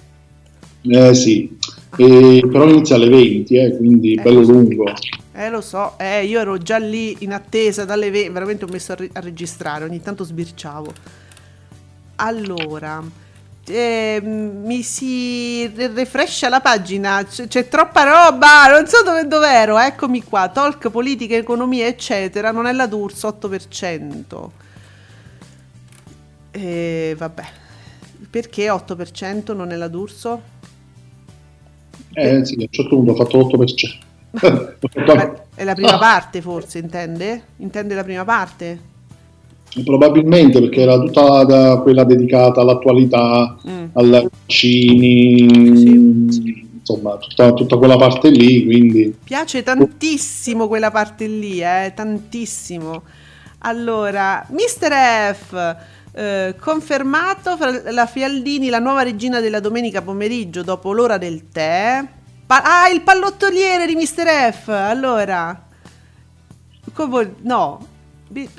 [0.85, 1.57] Eh sì,
[1.95, 4.91] E- però inizia alle 20, eh, quindi bello lungo.
[5.33, 8.93] Eh, lo so, eh, io ero già lì in attesa dalle 20, veramente ho messo
[8.93, 10.93] a, re- a registrare, ogni tanto sbirciavo.
[12.15, 13.03] Allora,
[13.65, 19.77] ehm, mi si re- refrescia la pagina, c'è, c'è troppa roba, non so dove dov'ero,
[19.79, 24.51] eccomi qua, talk, politica, economia, eccetera, non è la D'Urso, 8%.
[26.51, 27.43] E vabbè,
[28.29, 30.52] perché 8% non è la D'Urso?
[32.13, 33.97] Eh sì, a un certo punto ho fatto l'8%.
[35.05, 37.43] Beh, È la prima parte forse, intende?
[37.57, 38.91] Intende la prima parte?
[39.83, 43.85] Probabilmente perché era tutta da- quella dedicata all'attualità, Mm.
[43.93, 45.39] ai vaccini,
[46.77, 53.01] insomma, tutta, tutta quella parte lì, quindi Piace tantissimo quella parte lì, eh, tantissimo.
[53.65, 55.33] Allora, Mr.
[55.33, 55.75] F,
[56.13, 62.05] eh, confermato fra la Fialdini, la nuova regina della domenica pomeriggio dopo l'ora del tè.
[62.45, 64.51] Pa- ah, il pallottoliere di Mr.
[64.53, 65.67] F, allora.
[66.93, 67.87] Come- no,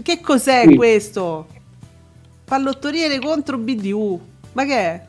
[0.03, 0.75] che cos'è Sì.
[0.75, 1.47] questo?
[2.45, 4.21] Pallottoliere contro BDU,
[4.53, 5.05] ma che è?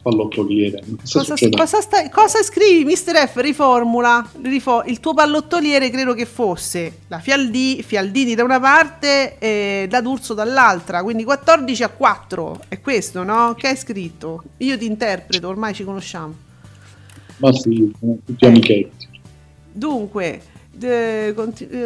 [0.00, 0.80] Pallottoliere.
[0.80, 2.10] Cosa, Cosa, succede?
[2.10, 3.28] cosa scrivi, Mr.
[3.28, 3.36] F?
[3.36, 4.30] Riformula.
[4.42, 10.00] rifo- il tuo pallottoliere credo che fosse la Fialdi, Fialdini da una parte e la
[10.00, 12.60] D'Urso dall'altra, quindi 14 a 4.
[12.68, 13.54] È questo, no?
[13.56, 14.42] Che hai scritto?
[14.58, 16.34] Io ti interpreto, ormai ci conosciamo.
[17.38, 18.48] Ma sì, tutti Eh.
[18.48, 19.06] amichetti.
[19.70, 20.40] Dunque,
[20.80, 21.34] eh,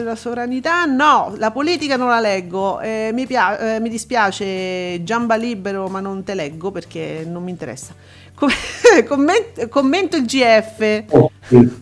[0.02, 5.36] la sovranità no, la politica non la leggo, eh, mi, pia- eh, mi dispiace Giamba
[5.36, 7.94] Libero ma non te leggo perché non mi interessa.
[8.34, 8.50] Com-
[9.06, 11.04] comment- commento il GF.
[11.10, 11.80] Oh, sì.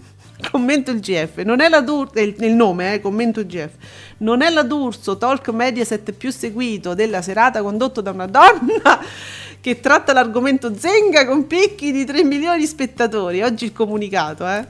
[0.51, 3.73] Commento il GF, non è la D'Urso, il, il nome, eh, commento il GF.
[4.19, 9.01] Non è la D'Urso, talk Mediaset più seguito della serata condotto da una donna
[9.61, 13.43] che tratta l'argomento Zenga con picchi di 3 milioni di spettatori.
[13.43, 14.67] Oggi il comunicato, eh.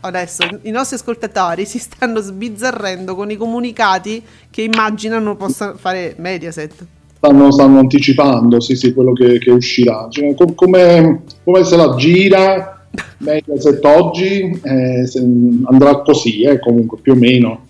[0.00, 6.86] Adesso i nostri ascoltatori si stanno sbizzarrendo con i comunicati che immaginano possa fare Mediaset.
[7.16, 10.06] stanno, stanno anticipando sì, sì, quello che, che uscirà.
[10.10, 12.86] Cioè, com- come, come se la gira
[13.18, 15.20] Mediaset oggi eh, se-
[15.64, 17.64] andrà così, eh, comunque più o meno.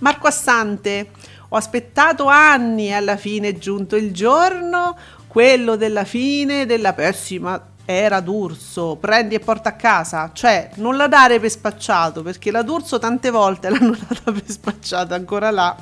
[0.00, 1.08] Marco Assante,
[1.48, 7.62] ho aspettato anni e alla fine è giunto il giorno, quello della fine della pessima
[7.90, 12.62] era d'Urso, prendi e porta a casa, cioè non la dare per spacciato, perché la
[12.62, 15.76] d'Urso tante volte l'hanno data per spacciata, ancora là.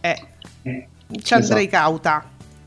[0.00, 0.26] Eh,
[1.22, 2.24] ci andrei cauta,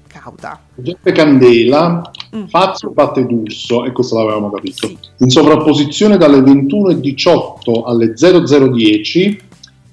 [0.07, 0.59] cauta.
[0.75, 2.11] Giuseppe Candela,
[2.47, 4.91] Fazio batte d'Urso, e questo l'avevamo capito.
[5.17, 9.41] In sovrapposizione dalle 21.18 alle 0010,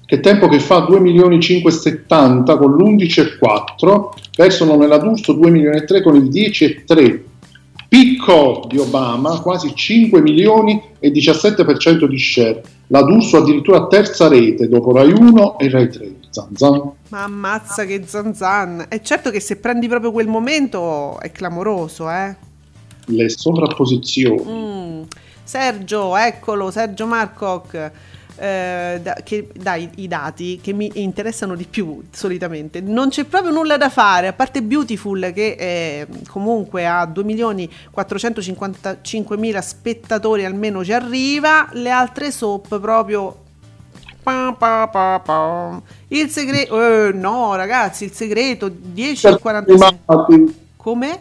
[0.05, 5.85] che tempo che fa 2 milioni 570 con l'11,4, persono nella d'Urso 2 milioni e
[5.85, 7.29] 3 con il 10,3.
[7.91, 12.63] Picco di Obama, quasi 5 milioni e 17% di share.
[12.87, 16.15] La D'Urso addirittura terza rete dopo Rai 1 e Rai 3.
[16.29, 16.91] Zan zan.
[17.09, 18.85] Ma ammazza che zanzan.
[18.87, 22.33] È certo che se prendi proprio quel momento è clamoroso, eh.
[23.07, 24.41] Le sovrapposizioni.
[24.47, 25.01] Mm.
[25.43, 27.91] Sergio, eccolo, Sergio Marcoc.
[28.41, 33.51] Eh, da- che dai i dati che mi interessano di più solitamente non c'è proprio
[33.51, 40.43] nulla da fare a parte Beautiful che eh, comunque ha 2 milioni 455 mila spettatori
[40.43, 43.37] almeno ci arriva le altre soap proprio
[44.23, 45.81] Pa, pa, pa, pa.
[46.09, 51.19] il segreto eh, no ragazzi il segreto 10 e 46 Infatti, come?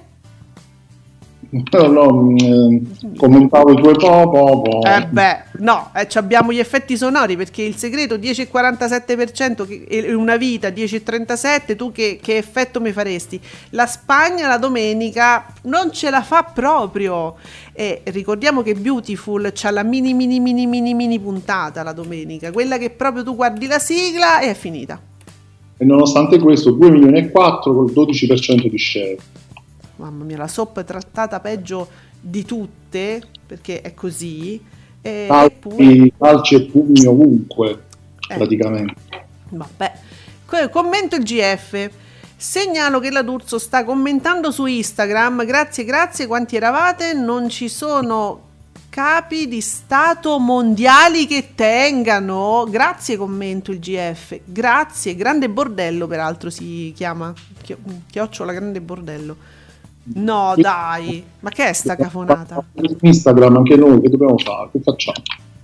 [1.53, 2.77] No, no, mm,
[3.17, 4.83] commentavo i tuoi po, po, po.
[4.85, 10.37] Eh beh, no, eh, abbiamo gli effetti sonori perché il segreto 10,47% che- e una
[10.37, 13.41] vita 10,37%, tu che, che effetto mi faresti?
[13.71, 17.35] La Spagna la domenica non ce la fa proprio
[17.73, 22.79] e ricordiamo che Beautiful c'ha la mini mini mini mini mini puntata la domenica, quella
[22.79, 25.01] che proprio tu guardi la sigla e è finita.
[25.77, 29.17] E nonostante questo 2 milioni e 4 col 12% di share.
[30.01, 34.61] Mamma mia, la soap è trattata peggio di tutte perché è così.
[35.03, 35.27] E.
[35.29, 37.83] Calci, calci e pugni ovunque,
[38.29, 38.37] Eh.
[38.37, 38.95] praticamente.
[39.51, 39.93] Vabbè.
[40.71, 41.91] Commento il GF.
[42.35, 45.45] Segnalo che la D'Urso sta commentando su Instagram.
[45.45, 46.27] Grazie, grazie.
[46.27, 47.13] Quanti eravate?
[47.13, 48.49] Non ci sono
[48.89, 52.67] capi di Stato mondiali che tengano.
[52.69, 54.41] Grazie, commento il GF.
[54.45, 55.15] Grazie.
[55.15, 57.33] Grande bordello, peraltro si chiama.
[57.63, 57.79] Chio-
[58.11, 59.37] Chiocciola Grande Bordello.
[60.14, 61.25] No, dai.
[61.40, 62.62] Ma che è sta cafonata?
[63.01, 64.68] Instagram anche noi, che dobbiamo fare?
[64.73, 65.23] Che facciamo?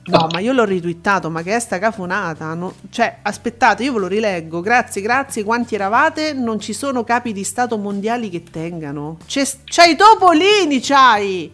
[0.09, 2.55] No, ma io l'ho ritwittato, ma che è sta cafonata?
[2.55, 4.61] No- cioè, aspettate, io ve lo rileggo.
[4.61, 5.43] Grazie, grazie.
[5.43, 6.33] Quanti eravate?
[6.33, 9.19] Non ci sono capi di Stato mondiali che tengano.
[9.27, 11.51] C'è, c'hai i topolini, c'hai!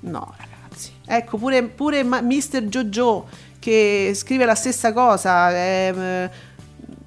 [0.00, 0.92] No, ragazzi.
[1.04, 2.62] Ecco, pure, pure Mr.
[2.68, 3.26] Jojo
[3.58, 5.50] che scrive la stessa cosa.
[5.50, 6.30] ehm,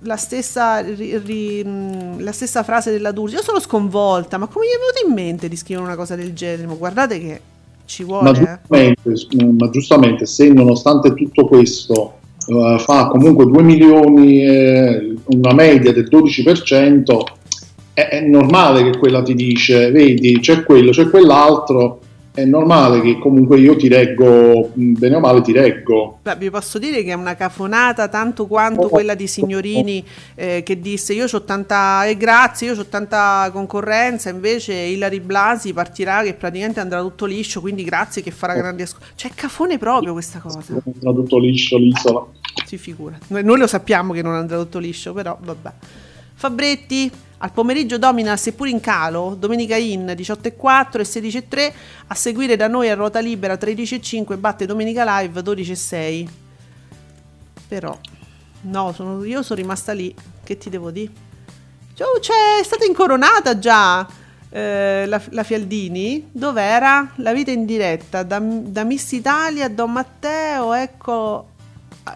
[0.02, 3.36] la stessa, ri- ri- mh, la stessa frase della D'Urso.
[3.36, 6.34] Io sono sconvolta, ma come gli è venuto in mente di scrivere una cosa del
[6.34, 6.68] genere?
[6.68, 7.42] Ma guardate che
[7.86, 8.60] ci Ma vuole, eh.
[8.68, 15.54] giustamente, s- ma giustamente, se nonostante tutto questo eh, fa comunque 2 milioni, eh, una
[15.54, 17.24] media del 12%,
[17.94, 22.00] è, è normale che quella ti dice, vedi, c'è quello, c'è quell'altro,
[22.32, 26.20] è normale che comunque io ti reggo, bene o male ti reggo.
[26.22, 30.04] Beh, vi posso dire che è una cafonata tanto quanto quella di Signorini
[30.36, 35.74] eh, che disse io ho tanta e grazie, io ho tanta concorrenza, invece Ilari Blasi
[35.74, 39.08] partirà che praticamente andrà tutto liscio, quindi grazie che farà grandi ascolti.
[39.16, 40.60] Cioè, cafone proprio questa cosa.
[40.60, 42.26] Andrà tutto liscio l'isola.
[42.66, 43.18] Si figura.
[43.28, 45.72] Noi, noi lo sappiamo che non andrà tutto liscio, però vabbè.
[46.36, 47.12] Fabretti,
[47.42, 51.74] al pomeriggio domina seppur in calo, Domenica In 18.4 e 16.3,
[52.08, 56.28] a seguire da noi a ruota libera 13.5 batte Domenica Live 12.6.
[57.68, 57.98] Però,
[58.62, 61.12] no, sono- io sono rimasta lì, che ti devo dire?
[62.00, 64.08] Oh, c'è è stata incoronata già
[64.50, 67.12] eh, la, la Fialdini, dov'era?
[67.18, 71.48] La vita in diretta, da, da Miss Italia a Don Matteo, ecco,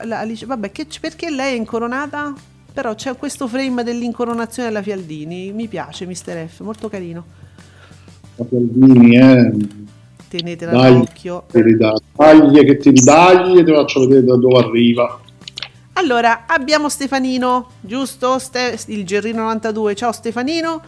[0.04, 2.34] la- Alice- vabbè, che perché lei è incoronata?
[2.74, 7.24] Però c'è questo frame dell'incoronazione della Fialdini, mi piace Mister F, molto carino.
[8.36, 9.52] La Fialdini, eh.
[10.28, 11.46] Tenetela d'occhio.
[12.16, 15.20] Taglie che ti ridagli e ti faccio vedere da dove arriva.
[15.94, 18.40] Allora, abbiamo Stefanino, giusto?
[18.40, 19.94] Ste- il Gerrino 92.
[19.94, 20.82] Ciao Stefanino.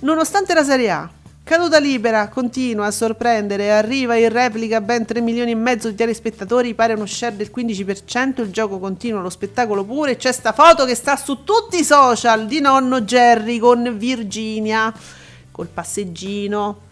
[0.00, 1.10] Nonostante la Serie A,
[1.50, 6.74] caduta libera, continua a sorprendere arriva in replica ben 3 milioni e mezzo di telespettatori,
[6.74, 10.14] pare uno share del 15%, il gioco continua, lo spettacolo pure.
[10.14, 14.94] C'è sta foto che sta su tutti i social di nonno Jerry con Virginia,
[15.50, 16.82] col passeggino.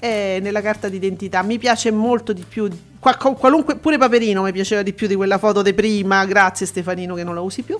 [0.00, 1.42] e nella carta d'identità.
[1.42, 5.38] Mi piace molto di più, qua- qualunque, pure Paperino mi piaceva di più di quella
[5.38, 7.78] foto di prima, grazie Stefanino che non la usi più.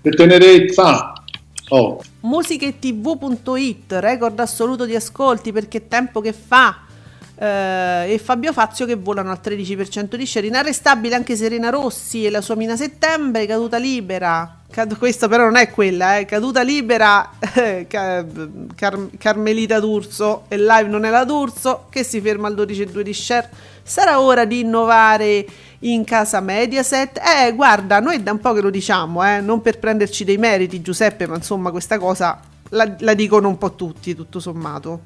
[0.00, 1.19] Che tenerezza!
[1.70, 6.82] Oh, Musichetv.it, record assoluto di ascolti perché tempo che fa.
[7.36, 10.46] Eh, e Fabio Fazio che volano al 13% di share.
[10.46, 14.56] Inarrestabile anche Serena Rossi e la sua Mina Settembre, caduta libera.
[14.70, 16.24] Cad- questa però non è quella, eh.
[16.26, 18.24] caduta libera eh, Ca-
[18.76, 23.14] Car- Carmelita D'Urso e live non è la D'Urso che si ferma al 12,2 di
[23.14, 23.48] share.
[23.90, 25.44] Sarà ora di innovare
[25.80, 27.18] in casa Mediaset?
[27.18, 30.80] Eh, guarda, noi da un po' che lo diciamo, eh, non per prenderci dei meriti,
[30.80, 35.00] Giuseppe, ma insomma questa cosa la, la dicono un po' tutti, tutto sommato.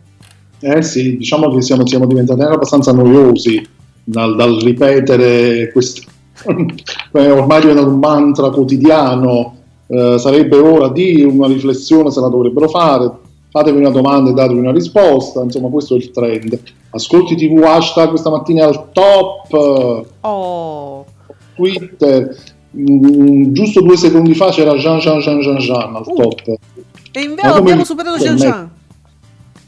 [0.60, 3.66] eh sì, diciamo che siamo, siamo diventati abbastanza noiosi
[4.04, 6.02] dal, dal ripetere questo.
[7.16, 9.56] Eh, ormai diventa un mantra quotidiano.
[9.86, 13.10] eh, sarebbe ora di una riflessione se la dovrebbero fare.
[13.48, 15.42] Fatevi una domanda e datevi una risposta.
[15.42, 16.60] Insomma, questo è il trend.
[16.94, 20.06] Ascolti TV hashtag questa mattina è al top.
[20.20, 21.04] Oh,
[21.54, 22.36] Twitter.
[22.76, 26.14] Mm, giusto due secondi fa c'era Jean Jean Jean Jean Jean al Uh.
[26.14, 26.42] top.
[27.12, 28.70] e invece abbiamo superato per Jean Jean.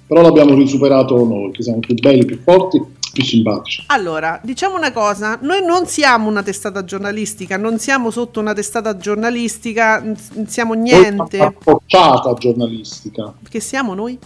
[0.09, 2.81] Però l'abbiamo risuperato noi, che siamo più belli, più forti,
[3.13, 3.85] più simpatici.
[3.89, 8.97] Allora, diciamo una cosa, noi non siamo una testata giornalistica, non siamo sotto una testata
[8.97, 11.39] giornalistica, n- n- siamo niente.
[11.65, 13.33] Una giornalistica.
[13.49, 14.17] Che siamo noi?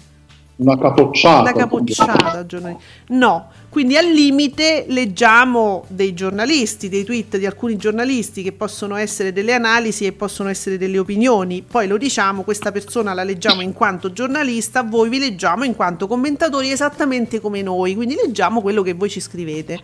[0.60, 1.40] Una capocciata.
[1.40, 2.92] Una capocciata giornalistica.
[3.08, 9.32] No, quindi al limite leggiamo dei giornalisti, dei tweet di alcuni giornalisti che possono essere
[9.32, 11.62] delle analisi e possono essere delle opinioni.
[11.62, 16.06] Poi lo diciamo, questa persona la leggiamo in quanto giornalista, voi vi leggiamo in quanto
[16.06, 19.78] commentatori esattamente come noi, quindi leggiamo quello che voi ci scrivete.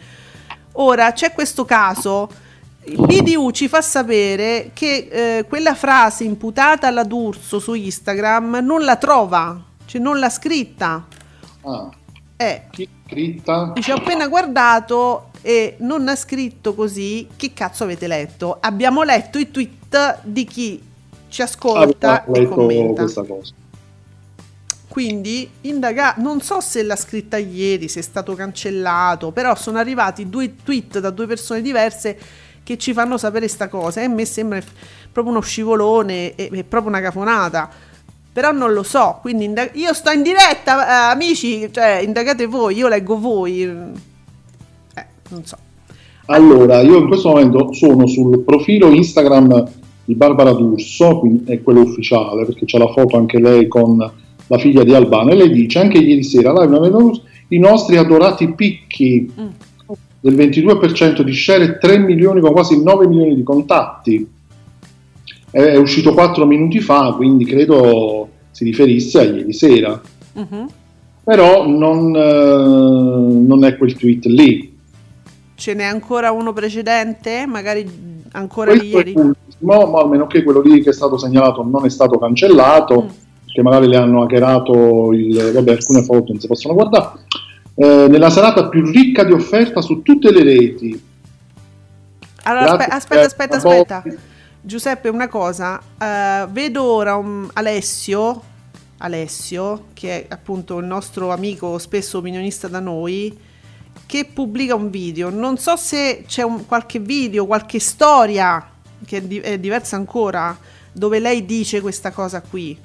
[0.72, 2.28] Ora c'è questo caso.
[2.84, 8.84] Il BDU ci fa sapere che eh, quella frase imputata alla D'Urso su Instagram non
[8.84, 11.06] la trova, cioè non l'ha scritta.
[11.62, 11.90] Ah,
[12.36, 13.72] Eh, chi scritta?
[13.74, 17.26] dice ho appena guardato e non ha scritto così.
[17.36, 18.58] Che cazzo avete letto?
[18.60, 20.82] Abbiamo letto i tweet di chi
[21.28, 23.02] ci ascolta e commenta.
[23.02, 23.52] questa cosa.
[24.88, 30.28] Quindi indaga- non so se l'ha scritta ieri, se è stato cancellato, però sono arrivati
[30.30, 32.18] due tweet da due persone diverse
[32.62, 34.60] che ci fanno sapere sta cosa e a me sembra
[35.12, 37.70] proprio uno scivolone e, e proprio una cafonata.
[38.36, 42.76] Però non lo so, quindi inda- io sto in diretta, eh, amici, cioè indagate voi,
[42.76, 43.62] io leggo voi.
[43.62, 45.56] Eh, non so.
[46.26, 49.66] Allora, io in questo momento sono sul profilo Instagram
[50.04, 54.58] di Barbara D'Urso, quindi è quello ufficiale, perché c'è la foto anche lei con la
[54.58, 59.46] figlia di Albano, e lei dice anche ieri sera, live i nostri adorati picchi Mm.
[60.20, 64.28] del 22% di share e 3 milioni con quasi 9 milioni di contatti.
[65.56, 69.98] È, uscito 4 minuti fa, quindi credo si riferisse a ieri sera.
[70.34, 70.68] Mhm.
[71.24, 74.76] Però non, eh, non è quel tweet lì.
[75.54, 77.46] Ce n'è ancora uno precedente?
[77.46, 77.88] Magari
[78.32, 79.12] ancora di Questo è ieri?
[79.14, 83.08] l'ultimo, ma almeno che quello lì che è stato segnalato non è stato cancellato, Mm.
[83.46, 87.20] che magari le hanno hackerato il, vabbè, alcune foto non si possono guardare.
[87.76, 91.02] Eh, nella serata più ricca di offerta su tutte le reti.
[92.42, 94.34] Allora, aspe- aspetta, per aspetta, aspetta.
[94.66, 95.80] Giuseppe, una cosa.
[95.96, 98.42] eh, vedo ora un Alessio,
[98.98, 103.38] Alessio, che è appunto il nostro amico spesso opinionista da noi,
[104.06, 105.30] che pubblica un video.
[105.30, 108.68] Non so se c'è un- qualche video, qualche storia,
[109.04, 110.58] che è, di- è diversa ancora,
[110.92, 112.76] dove lei dice questa cosa qui.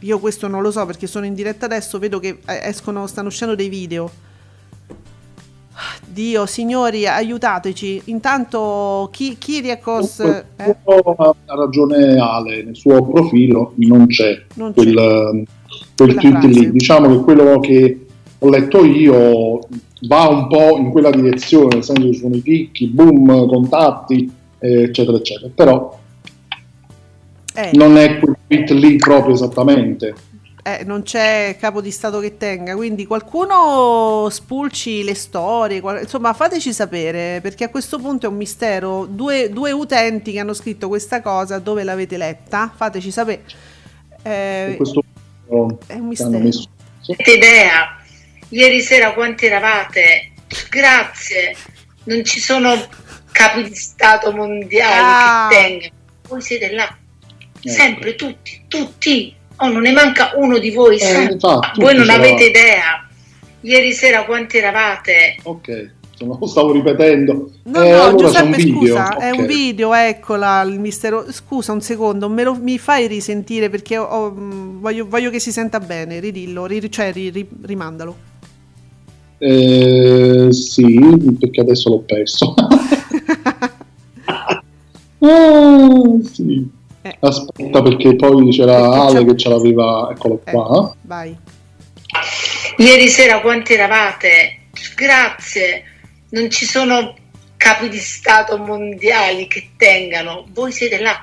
[0.00, 3.28] Io questo non lo so perché sono in diretta adesso, vedo che eh, escono, stanno
[3.28, 4.10] uscendo dei video.
[6.06, 8.02] Dio, signori, aiutateci.
[8.06, 10.20] Intanto, chi, Kyriakos...
[10.56, 10.76] Eh?
[10.84, 14.82] Ha ragione Ale, nel suo profilo non c'è Non c'è.
[14.82, 15.44] quel,
[15.96, 16.70] quel tweet lì.
[16.70, 18.06] Diciamo che quello che
[18.38, 19.58] ho letto io
[20.08, 25.16] va un po' in quella direzione, nel senso che sono i picchi, boom, contatti, eccetera,
[25.16, 25.50] eccetera.
[25.54, 25.98] Però
[27.54, 30.14] Eh, non è quel tweet lì proprio esattamente.
[30.64, 36.32] Eh, non c'è capo di Stato che tenga, quindi qualcuno spulci le storie, qual- insomma
[36.32, 39.06] fateci sapere, perché a questo punto è un mistero.
[39.06, 42.72] Due, due utenti che hanno scritto questa cosa, dove l'avete letta?
[42.74, 43.42] Fateci sapere.
[44.22, 45.02] Eh, questo
[45.86, 46.38] è un mistero.
[46.38, 46.68] messo.
[47.12, 47.96] avete idea?
[48.50, 50.32] Ieri sera quanti eravate?
[50.70, 51.56] Grazie.
[52.04, 52.72] Non ci sono
[53.32, 55.48] capi di Stato mondiali Ah.
[55.50, 55.92] che tengano.
[56.28, 56.84] Voi siete là.
[57.64, 57.68] Ecco.
[57.74, 59.34] Sempre tutti, tutti.
[59.62, 60.96] Oh, non ne manca uno di voi.
[60.98, 63.06] Eh, infatti, voi tutti non avete idea.
[63.60, 65.36] Ieri sera quanti eravate?
[65.44, 65.90] Ok,
[66.20, 67.48] no, stavo ripetendo.
[67.64, 68.80] No, Eh, no, allora un Giuseppe, video.
[68.96, 69.38] scusa, è ok.
[69.38, 71.26] un video, eccola, il mistero.
[71.30, 75.38] Scusa un secondo, me lo, mi fai risentire perché ho- ho- mh, voglio, voglio che
[75.38, 78.16] si senta bene, ridillo, ri- cioè ri- ri- rimandalo.
[79.38, 80.98] Eh, sì,
[81.38, 82.54] perché adesso l'ho perso.
[85.24, 86.68] Ah, sì.
[87.02, 87.16] Eh.
[87.20, 90.94] Aspetta, perché poi c'era Perché Ale c'è- che ce l'aveva, eccolo Eh, qua.
[91.02, 91.36] vai.
[92.78, 94.58] Ieri sera quanti eravate?
[94.96, 95.84] Grazie.
[96.30, 97.14] Non ci sono
[97.56, 100.46] capi di Stato mondiali che tengano.
[100.52, 101.22] Voi siete là.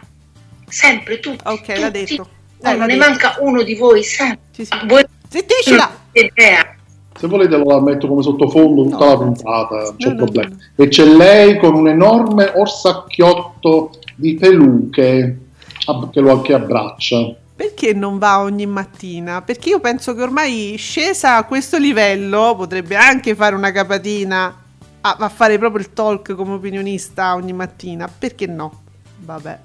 [0.68, 1.40] Sempre tutti.
[1.46, 2.06] Ok, l'ha tutti.
[2.06, 2.22] detto.
[2.24, 2.28] Eh,
[2.62, 3.08] l'ha non ne detto.
[3.10, 4.40] manca uno di voi, sempre.
[4.52, 4.72] Sì, sì.
[4.86, 5.86] Voi Zittiscila!
[5.86, 6.76] non avete idea.
[7.20, 10.50] Se volete lo metto come sottofondo tutta No, la puntata, non c'è No, problema.
[10.76, 15.38] no, E c'è lei con un enorme orsacchiotto di peluche
[16.12, 17.36] che lo che abbraccia.
[17.56, 19.42] Perché non va ogni mattina?
[19.42, 24.64] Perché io penso che ormai scesa a questo livello potrebbe anche fare una capatina
[25.02, 28.08] a, a fare proprio il talk come opinionista ogni mattina.
[28.08, 28.84] Perché no?
[29.18, 29.60] Vabbè.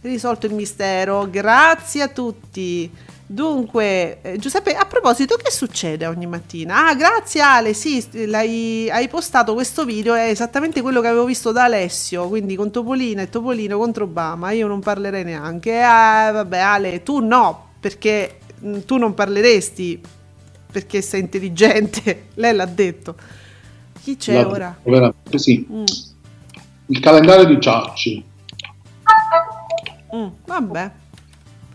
[0.00, 1.28] Risolto il mistero.
[1.28, 2.90] Grazie a tutti.
[3.30, 6.86] Dunque, eh, Giuseppe, a proposito, che succede ogni mattina?
[6.86, 8.02] Ah, grazie Ale, sì,
[8.32, 13.20] hai postato questo video, è esattamente quello che avevo visto da Alessio, quindi con Topolino
[13.20, 15.78] e Topolino contro Obama, io non parlerei neanche.
[15.82, 20.00] Ah, vabbè Ale, tu no, perché mm, tu non parleresti,
[20.72, 23.14] perché sei intelligente, lei l'ha detto.
[24.02, 24.78] Chi c'è La- ora?
[24.82, 25.66] veramente, sì.
[25.70, 25.84] Mm,
[26.86, 28.24] Il calendario di Ciacci.
[30.16, 30.90] mm, vabbè.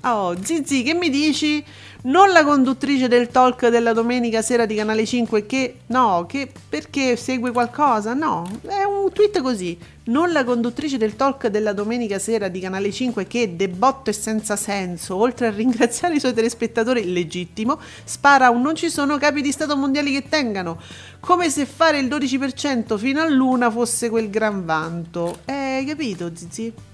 [0.06, 1.64] Oh, Zizi, che mi dici?
[2.04, 5.78] Non la conduttrice del talk della domenica sera di Canale 5 che...
[5.86, 8.14] No, che perché segue qualcosa?
[8.14, 9.78] No, è un tweet così.
[10.06, 14.58] Non la conduttrice del talk della domenica sera di Canale 5 che, debotto e senza
[14.58, 19.54] senso, oltre a ringraziare i suoi telespettatori, legittimo, spara un non ci sono capi di
[19.54, 20.82] Stato mondiali che tengano.
[21.22, 25.40] Come se fare il 12% fino a luna fosse quel gran vanto.
[25.46, 26.92] Eh, capito, Zizi?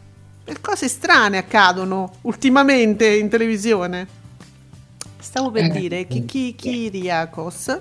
[0.49, 4.07] E Cose strane accadono ultimamente in televisione.
[5.19, 7.79] Stavo per Eh, dire che chi, Kyriakos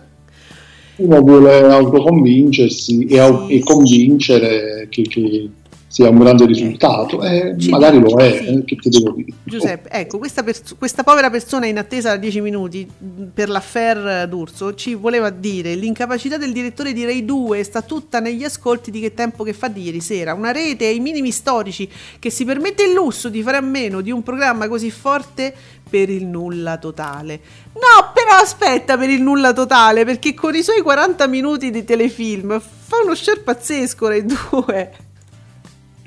[0.96, 3.54] Uno vuole autoconvincersi e, au- Sì.
[3.54, 5.50] e convincere che, che
[5.88, 7.22] sia un grande risultato.
[7.22, 8.46] E Ci magari lo è, sì.
[8.46, 9.32] eh, che ti devo dire.
[9.42, 14.28] Giuseppe, ecco, questa, pers- questa povera persona in attesa da 10 minuti mh, per l'affair
[14.28, 19.00] D'Urso ci voleva dire l'incapacità del direttore di Rai 2 sta tutta negli ascolti di
[19.00, 20.34] che tempo che fa di ieri sera.
[20.34, 24.10] Una rete ai minimi storici che si permette il lusso di fare a meno di
[24.10, 25.54] un programma così forte
[25.88, 27.40] per il nulla totale.
[27.72, 32.60] No, però aspetta per il nulla totale, perché con i suoi 40 minuti di telefilm
[32.60, 34.90] fa uno share pazzesco Rai 2.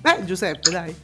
[0.02, 0.96] Eh, Giuseppe, dai.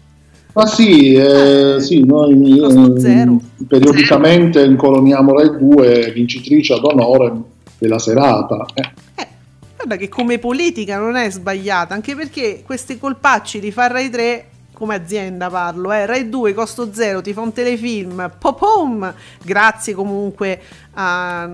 [0.54, 3.38] Ma sì, eh, Eh, sì, noi eh,
[3.68, 7.34] periodicamente incoloniamo le due vincitrici ad onore
[7.78, 8.66] della serata.
[8.74, 9.28] Eh, Eh,
[9.76, 14.46] guarda che come politica non è sbagliata, anche perché questi colpacci di far Rai 3
[14.74, 19.12] come azienda parlo, eh, Rai 2 costo zero, ti fa un telefilm, popom,
[19.44, 20.60] grazie comunque
[20.94, 21.50] a-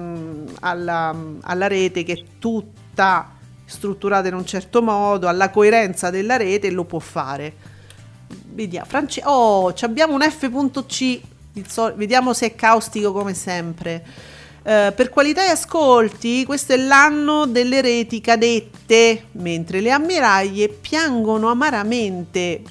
[0.62, 3.30] alla, alla rete che è tutta
[3.74, 7.54] strutturata in un certo modo, alla coerenza della rete lo può fare.
[8.54, 11.22] Vediamo, France- oh, abbiamo un F.C,
[11.96, 14.04] vediamo se è caustico come sempre.
[14.66, 21.50] Eh, per qualità e ascolti, questo è l'anno delle reti cadette, mentre le ammiraglie piangono
[21.50, 22.62] amaramente.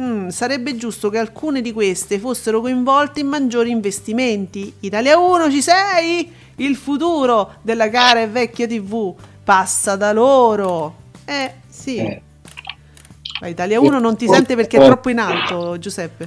[0.00, 4.72] Mm, sarebbe giusto che alcune di queste fossero coinvolte in maggiori investimenti.
[4.80, 6.30] Italia 1, ci sei?
[6.56, 9.14] Il futuro della cara e vecchia TV
[9.48, 10.94] passa da loro.
[11.24, 11.96] Eh, sì.
[11.96, 12.20] eh.
[13.40, 16.26] Ma Italia 1 non ti sente perché è troppo in alto, Giuseppe.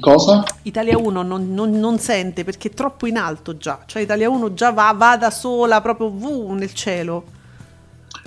[0.00, 0.42] Cosa?
[0.62, 3.80] Italia 1 non, non- non sente perché è troppo in alto già.
[3.84, 7.24] Cioè Italia 1 già va, va da sola, proprio vu nel cielo.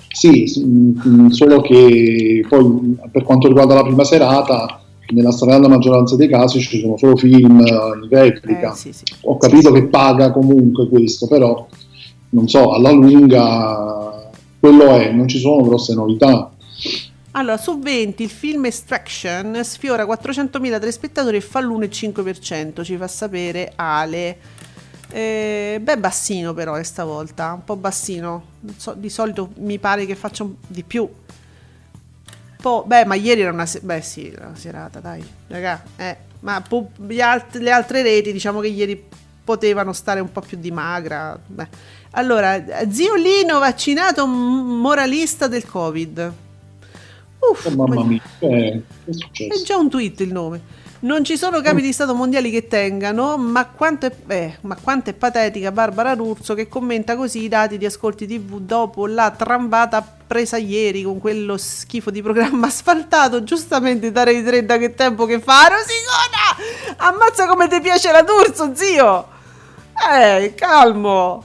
[0.10, 4.80] Sì, mm, solo che poi per quanto riguarda la prima serata,
[5.10, 8.74] nella stragrande maggioranza dei casi ci sono solo film eh, in replica.
[8.74, 9.06] Eh, sì, sì.
[9.22, 11.66] Ho capito che paga comunque questo, però
[12.30, 16.52] non so, alla lunga quello è, non ci sono grosse novità.
[17.32, 23.74] Allora, su 20 il film Extraction sfiora 400.000 telespettatori e fa l'1,5%, ci fa sapere
[23.76, 24.38] Ale.
[25.10, 28.44] Eh, beh, bassino però è stavolta, un po' bassino.
[28.62, 31.08] Non so, di solito mi pare che faccia di più.
[32.60, 36.18] Po- beh, ma ieri era una, se- beh, sì, era una serata, dai, raga, eh.
[36.40, 39.02] Ma po- alt- le altre reti, diciamo che ieri
[39.44, 41.40] potevano stare un po' più di magra.
[41.46, 41.68] Beh.
[42.18, 46.34] Allora, zio Lino vaccinato moralista del Covid.
[47.40, 49.64] Uff, Oh, mamma mia, eh, è è successo?
[49.64, 50.62] già un tweet il nome.
[51.02, 55.12] Non ci sono capi di Stato mondiali che tengano, ma quanto, è, eh, ma quanto
[55.12, 60.02] è patetica Barbara Rurzo che commenta così i dati di ascolti TV dopo la trambata
[60.26, 65.26] presa ieri con quello schifo di programma asfaltato, giustamente da Rai 3 da che tempo
[65.26, 65.68] che fa.
[65.68, 66.96] Rosicona!
[66.98, 69.28] Ammazza come ti piace la D'Urso, zio!
[70.12, 71.44] Eh, calmo!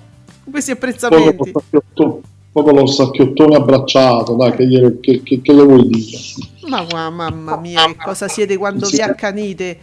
[0.50, 1.52] Questi apprezzamenti.
[1.52, 2.20] sacchiottone,
[2.52, 6.18] proprio lo sacchiottone abbracciato, dai, che, gliele- che- che- che le vuoi dire?
[6.68, 9.78] Ma qua, mamma mia, che cosa siete quando vi accanite?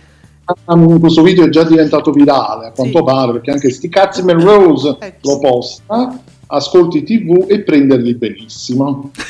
[0.66, 3.04] Ah, Questo video è già diventato virale, a quanto Sì.
[3.04, 5.32] pare, perché anche sti cazzi Melrose Ecco.
[5.32, 9.12] lo posta, ascolti tv e prenderli benissimo.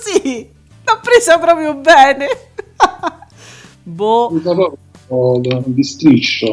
[0.00, 0.48] Sì,
[0.84, 2.26] l'ho presa proprio bene.
[3.82, 4.30] boh,
[5.66, 6.50] Di striscio.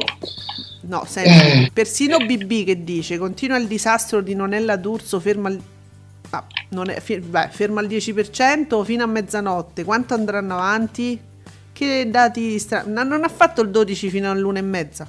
[0.88, 1.29] No, senti,
[1.65, 1.71] Eh.
[1.73, 5.61] persino BB che dice, continua il disastro di Nonella D'Urso, ferma il...
[6.31, 11.19] ah, non è- fi- beh, ferma al 10% fino a mezzanotte, quanto andranno avanti?
[11.73, 15.07] Che dati strani, non ha fatto il 12 fino all'una e mezza.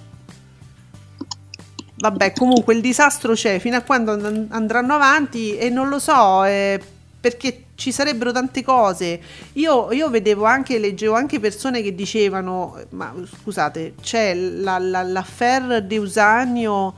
[2.00, 6.44] Vabbè, comunque il disastro c'è fino a quando and- andranno avanti e non lo so,
[6.44, 6.80] eh,
[7.20, 9.20] perché ci sarebbero tante cose.
[9.52, 15.84] Io, io vedevo anche, leggevo anche persone che dicevano, ma scusate, c'è la, la, l'affair
[15.84, 16.94] di Usanio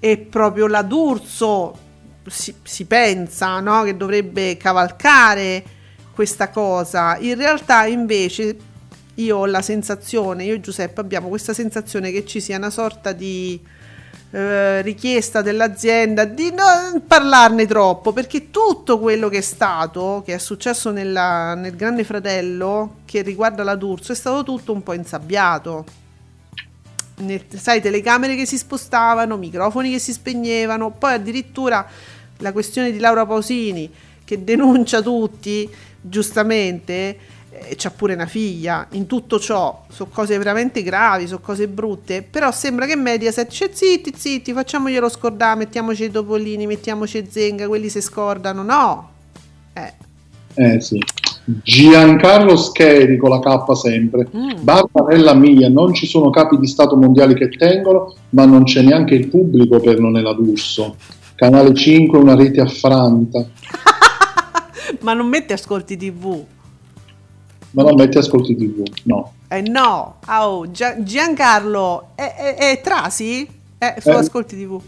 [0.00, 1.76] e proprio la D'Urso,
[2.26, 5.62] si, si pensa no, che dovrebbe cavalcare
[6.14, 7.18] questa cosa.
[7.18, 8.56] In realtà invece
[9.16, 13.12] io ho la sensazione, io e Giuseppe abbiamo questa sensazione che ci sia una sorta
[13.12, 13.60] di
[14.34, 20.38] eh, richiesta dell'azienda di non parlarne troppo perché tutto quello che è stato, che è
[20.38, 25.84] successo nella- nel Grande Fratello, che riguarda la D'Urso, è stato tutto un po' insabbiato.
[27.16, 31.86] Nel- sai, telecamere che si spostavano, microfoni che si spegnevano, poi addirittura
[32.38, 33.90] la questione di Laura Pausini
[34.24, 35.68] che denuncia tutti,
[36.00, 37.18] giustamente,
[37.52, 42.22] eh, c'ha pure una figlia, in tutto ciò, sono cose veramente gravi, sono cose brutte,
[42.22, 47.88] però sembra che Mediaset dice zitti, zitti, facciamoglielo scordare, mettiamoci i Topolini, mettiamoci Zenga, quelli
[47.88, 49.10] si scordano, no,
[49.74, 49.92] eh,
[50.54, 50.98] Eh sì.
[51.44, 54.28] Giancarlo Scheri con la K sempre.
[54.34, 54.62] Mm.
[54.62, 59.14] Barbarella mia, non ci sono capi di Stato mondiali che tengono, ma non c'è neanche
[59.14, 60.96] il pubblico per Nonella D'Urso.
[61.34, 63.44] Canale 5 una rete affranta.
[65.00, 66.44] ma non mette ascolti tv,
[67.72, 69.32] Ma non metti ascolti TV, no.
[69.48, 73.48] eh no, oh, Gia- Giancarlo, è, è- è Trasi?
[73.78, 74.14] Eh, su Eh.
[74.14, 74.80] ascolti tv.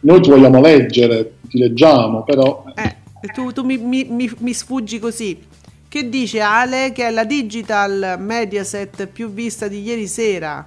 [0.00, 2.96] Noi ti vogliamo leggere, ti leggiamo, però Eh,
[3.32, 5.38] tu, tu mi, mi- mi- mi sfuggi così.
[5.86, 10.66] Che dice Ale che è la digital Mediaset più vista di ieri sera?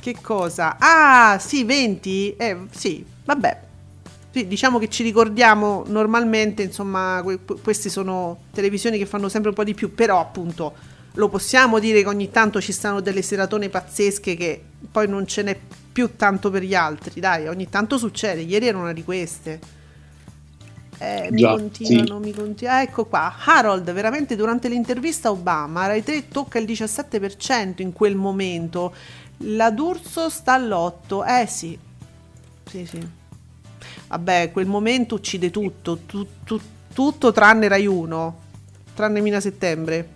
[0.00, 0.76] Che cosa?
[0.78, 2.34] Ah, sì, 20?
[2.36, 3.58] Eh, sì, vabbè.
[4.38, 9.48] Sì, diciamo che ci ricordiamo normalmente, insomma, que- que- queste sono televisioni che fanno sempre
[9.48, 10.74] un po' di più, però appunto
[11.14, 14.62] lo possiamo dire che ogni tanto ci stanno delle seratone pazzesche che
[14.92, 15.58] poi non ce n'è
[15.92, 18.42] più tanto per gli altri, dai, ogni tanto succede.
[18.42, 19.58] Ieri era una di queste.
[20.98, 22.80] Eh, mi Già, continuano, mi continuano.
[22.82, 28.94] Ecco qua, Harold, veramente durante l'intervista Obama, Rai 3 tocca il 17% in quel momento.
[29.38, 31.26] La D'Urso sta all'8.
[31.26, 31.76] Eh sì,
[32.70, 33.17] sì, sì.
[34.08, 36.60] Vabbè, quel momento uccide tutto, tu- tu-
[36.92, 38.36] tutto tranne Rai 1,
[38.94, 40.08] tranne Mina Settembre.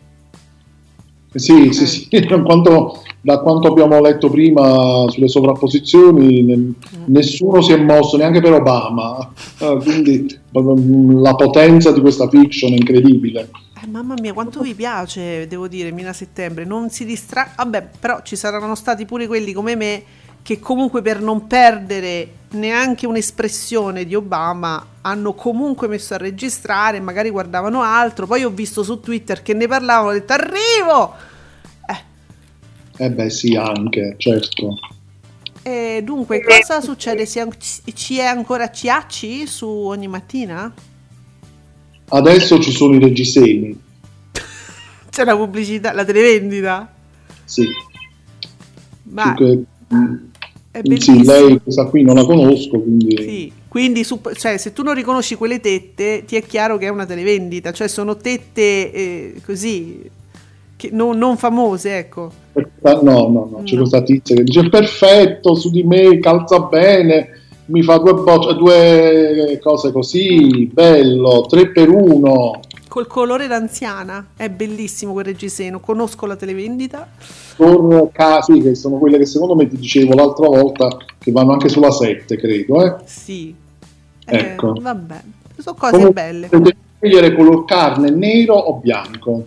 [1.35, 1.73] Sì, Eh.
[1.73, 6.73] sì, sì, da quanto, da quanto abbiamo letto prima sulle sovrapposizioni, ne-
[7.07, 12.73] nessuno si è mosso neanche per Obama, Eh, quindi mm, la potenza di questa fiction
[12.73, 13.51] è incredibile.
[13.83, 16.65] Eh, mamma mia, quanto vi piace, devo dire, Mina Settembre.
[16.65, 17.53] Non si distrae.
[17.57, 20.03] Vabbè, però ci saranno stati pure quelli come me
[20.43, 27.31] che comunque per non perdere neanche un'espressione di Obama hanno comunque messo a registrare, magari
[27.31, 28.27] guardavano altro.
[28.27, 31.15] Poi ho visto su Twitter che ne parlavano, ho detto arrivo!
[32.99, 34.79] Eh beh sì, anche, certo.
[35.63, 37.25] E dunque, cosa succede?
[37.25, 37.41] Si
[37.95, 40.73] ci è ancora Ciacci su ogni mattina?
[42.09, 43.81] Adesso ci sono i reggiseni,
[45.11, 46.93] C'è la pubblicità, la televendita?
[47.45, 47.67] sì.
[49.05, 49.65] Ma Che-
[50.73, 54.83] è sì, lei questa qui non la conosco, quindi Sì, quindi su- cioè, se tu
[54.83, 59.35] non riconosci quelle tette, ti è chiaro che è una televendita, cioè sono tette eh,
[59.45, 60.01] così,
[60.77, 62.33] che non, non famose, ecco.
[62.83, 63.81] Ah, no, no, no, c'è No.
[63.81, 67.29] questa tizia che dice perfetto, su di me, calza bene,
[67.67, 72.61] mi fa due, bocce- due cose così, bello, tre per uno.
[72.93, 77.09] Col colore d'anziana, è bellissimo quel reggiseno, conosco la televendita.
[77.57, 80.89] con casi che sono quelle che secondo me ti dicevo l'altra volta
[81.19, 82.97] che vanno anche sulla 7 credo eh.
[83.07, 83.55] Sì.
[84.27, 84.75] Eh, Ecco.
[84.79, 85.23] vabbè,
[85.57, 86.49] sono cose Comunque, belle.
[86.51, 89.43] devi scegliere color carne nero o bianco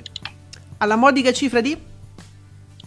[0.77, 1.77] Alla modica cifra di?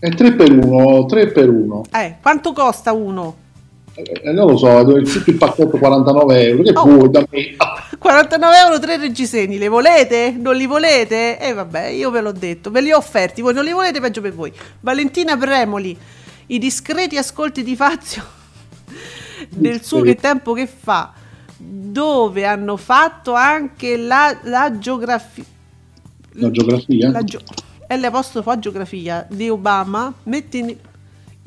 [0.01, 3.37] è 3 per 1 3 per 1 Eh, quanto costa uno?
[4.03, 6.85] Eh, non lo so tutto il pacchetto 49 euro che Oh.
[6.85, 7.57] vuoi da me
[7.99, 10.31] 49 euro tre reggiseni, le volete?
[10.39, 11.39] Non li volete?
[11.39, 14.21] E vabbè, io ve l'ho detto, ve li ho offerti, voi non li volete, peggio
[14.21, 14.53] per voi.
[14.81, 15.97] Valentina Premoli,
[16.47, 18.23] i discreti ascolti di Fazio
[19.51, 21.13] del suo che tempo che fa.
[21.57, 25.45] dove hanno fatto anche la, la geografia.
[26.35, 27.11] La geografia?
[27.11, 27.41] La geo-
[27.89, 30.13] L apostrofo A geografia di Obama.
[30.25, 30.77] Metti in-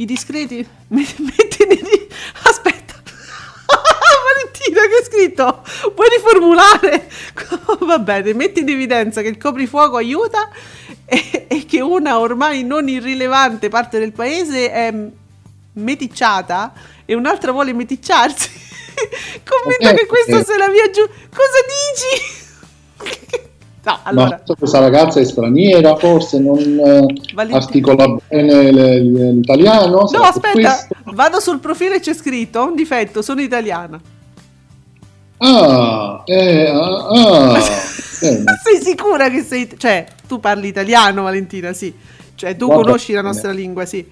[0.02, 0.68] i discreti.
[0.88, 2.08] Metti in-
[2.44, 2.96] aspetta.
[4.26, 5.64] Valentina, che hai scritto?
[5.94, 7.10] Puoi riformulare?
[7.86, 10.50] Va bene, metti in evidenza che il coprifuoco aiuta
[11.06, 14.94] e, e che una ormai non irrilevante parte del paese è
[15.74, 16.74] meticciata
[17.06, 18.50] e un'altra vuole meticciarsi.
[19.44, 20.46] Commenta Ok, che questa ok.
[20.46, 21.08] se la via giù.
[21.08, 23.50] Cosa dici?
[23.84, 24.42] No, allora.
[24.48, 27.58] Ma questa ragazza è straniera, forse non eh, Valentina.
[27.58, 30.10] articola bene l'italiano?
[30.12, 30.96] No, aspetta, questo?
[31.14, 34.00] vado sul profilo e c'è scritto: ho un difetto, sono italiana.
[35.38, 37.54] Ah, eh, ah, ah,
[38.22, 38.44] bene.
[38.64, 39.68] Sei sicura che sei.
[39.76, 41.94] Cioè, tu parli italiano, Valentina, sì.
[42.36, 43.34] Cioè, tu Guarda conosci la bene.
[43.34, 44.06] nostra lingua, sì.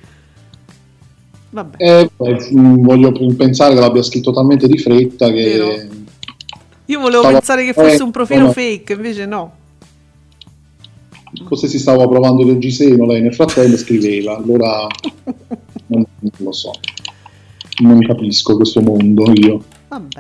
[1.52, 1.78] Vabbè.
[1.78, 2.10] Eh,
[2.54, 5.34] mm, voglio pensare che l'abbia scritto talmente di fretta che...
[5.44, 5.68] Vero.
[6.86, 9.58] Io volevo stavo- pensare che fosse un profilo fake, invece no.
[11.48, 14.88] Forse si stava provando il reggiseno, lei nel frattempo scriveva, allora
[15.88, 16.72] non, non lo so,
[17.82, 19.64] non capisco questo mondo io.
[19.88, 20.18] Vabbè.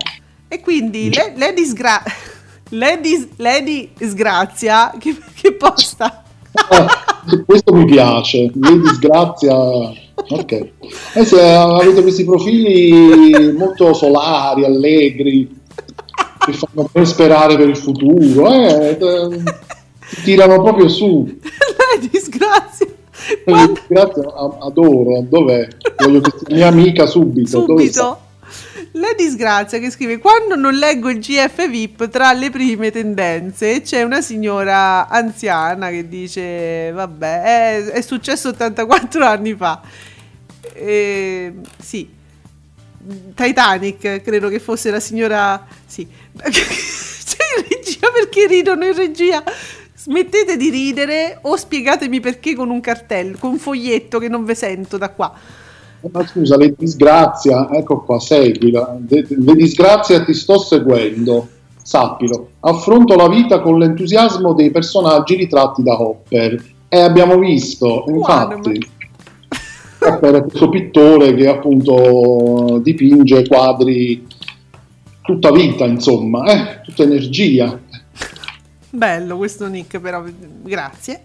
[0.47, 2.03] E quindi le- Lady, Sgra-
[2.70, 6.24] Lady, Lady Sgrazia, che, che posta?
[6.51, 6.88] Ah,
[7.45, 9.55] questo mi piace, le disgrazia...
[10.32, 10.51] Ok.
[11.14, 15.49] Eh, se avete questi profili molto solari, allegri,
[16.39, 19.43] che fanno ben sperare per il futuro, eh, eh,
[20.24, 21.26] tirano proprio su.
[21.93, 22.86] Lady Sgrazia.
[22.86, 25.68] Le Quando- disgrazie a- adoro, dov'è?
[25.97, 27.66] Voglio che sia mia amica subito.
[27.66, 28.20] subito.
[28.93, 34.01] La disgrazia che scrive: Quando non leggo il GF VIP tra le prime tendenze, c'è
[34.03, 39.82] una signora anziana che dice: Vabbè, è, è successo 84 anni fa.
[40.74, 42.10] E, sì,
[43.36, 45.68] Titanic, credo che fosse la signora.
[45.86, 46.07] Sì,
[46.41, 46.47] c'è
[47.57, 49.43] in regia perché ridono in regia.
[50.02, 54.56] Smettete di ridere o spiegatemi perché con un cartello, con un foglietto che non ve
[54.56, 55.34] sento da qua.
[56.10, 58.97] Ma scusa, le disgrazia, ecco qua, seguila.
[59.06, 61.50] Le, le disgrazia ti sto seguendo,
[61.84, 62.52] sappilo.
[62.62, 66.64] Affronto la vita con l'entusiasmo dei personaggi ritratti da Hopper.
[66.88, 68.80] E abbiamo visto, infatti,
[70.00, 74.26] Hopper è questo pittore che appunto dipinge quadri
[75.24, 77.78] tutta vita, insomma, eh, tutta energia.
[78.92, 81.24] Bello questo nick, però grazie,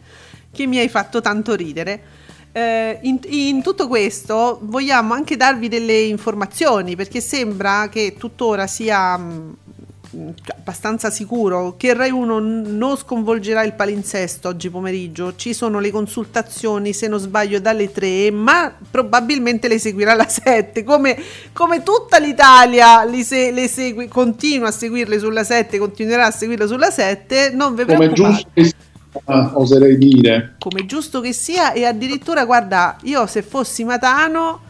[0.52, 2.22] che mi hai fatto tanto ridere.
[2.52, 9.16] Eh, in, in tutto questo vogliamo anche darvi delle informazioni perché sembra che tuttora sia
[9.16, 9.73] cioè,
[10.56, 15.34] abbastanza sicuro che Rai 1 n- non sconvolgerà il palinsesto oggi pomeriggio.
[15.36, 20.84] Ci sono le consultazioni, se non sbaglio, dalle 3, ma probabilmente le seguirà alla 7.
[20.84, 21.16] Come,
[21.52, 26.66] come tutta l'Italia li se- le segue, continua a seguirle sulla 7, continuerà a seguirle
[26.66, 27.50] sulla 7.
[27.52, 28.72] Non vi Come preoccupate giusto che sia,
[29.54, 30.56] oserei dire.
[30.58, 34.60] come giusto che sia e addirittura guarda io se fossi Matano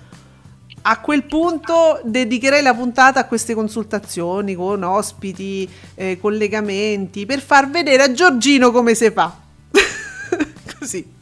[0.87, 7.71] a quel punto dedicherei la puntata a queste consultazioni con ospiti, eh, collegamenti per far
[7.71, 9.35] vedere a Giorgino come si fa.
[10.79, 11.13] Così.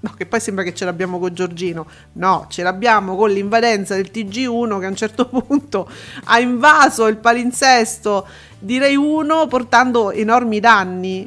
[0.00, 1.86] No che poi sembra che ce l'abbiamo con Giorgino.
[2.14, 5.88] No ce l'abbiamo con l'invadenza del TG1 che a un certo punto
[6.24, 8.26] ha invaso il palinsesto
[8.58, 11.26] di Rai 1 portando enormi danni.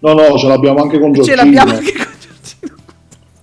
[0.00, 1.36] No, no, ce l'abbiamo anche con ce Giorgino.
[1.42, 2.76] l'abbiamo anche con Giorgino.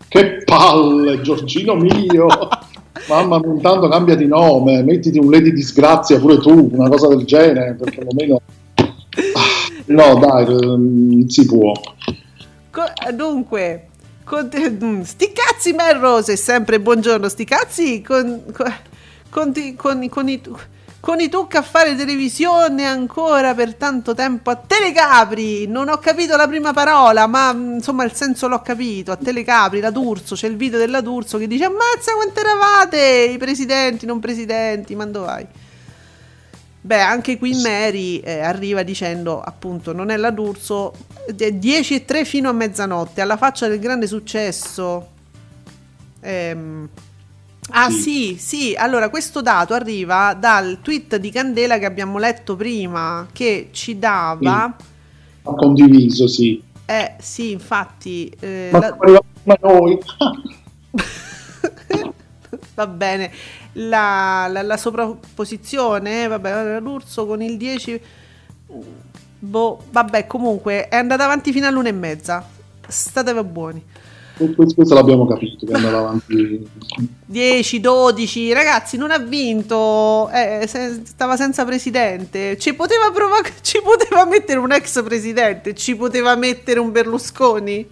[0.08, 2.28] Che palle, Giorgino mio!
[3.08, 7.76] Mamma intanto cambia di nome, mettiti un Lady Disgrazia pure tu, una cosa del genere,
[7.76, 8.42] per perlomeno...
[9.34, 11.74] Ah, No, dai, ehm, si può.
[13.14, 13.88] Dunque,
[14.24, 18.74] con, mm, sti cazzi Melrose, sempre buongiorno, sti cazzi con, con,
[19.76, 20.42] con- con i,
[21.04, 26.38] con i tucca a fare televisione ancora per tanto tempo a Telecapri, non ho capito
[26.38, 30.48] la prima parola, ma mm, insomma il senso l'ho capito, a Telecapri, la D'Urso, c'è
[30.48, 35.26] il video della D'Urso che dice ammazza quanto eravate, i presidenti, non presidenti, ma dove
[35.26, 35.48] vai?
[36.80, 40.94] Beh, anche qui Mary eh, arriva dicendo appunto non è la D'Urso
[41.38, 45.10] eh, 10 e 3 fino a mezzanotte alla faccia del grande successo.
[46.22, 46.88] Ehm,
[47.72, 48.36] ah sì.
[48.38, 48.38] Sì.
[48.38, 53.98] sì, allora questo dato arriva dal tweet di Candela che abbiamo letto prima che ci
[54.00, 54.76] dava...
[55.44, 56.62] Ha condiviso, sì.
[56.86, 58.30] Eh sì, infatti...
[58.40, 60.00] eh, Ma la- siamo arrivati a noi.
[62.76, 63.32] Va bene,
[63.74, 68.02] la, la- la sovrapposizione, vabbè, l'urso con il 10,
[69.40, 72.48] boh, vabbè, comunque è andata avanti fino all'una e mezza.
[72.88, 73.84] State buoni.
[74.36, 76.68] Questo, l'abbiamo capito che andava avanti.
[77.26, 82.58] 10, 12, ragazzi, non ha vinto, eh, se- stava senza presidente.
[82.58, 87.88] Ci poteva, prova- ci poteva mettere un ex presidente, ci poteva mettere un Berlusconi.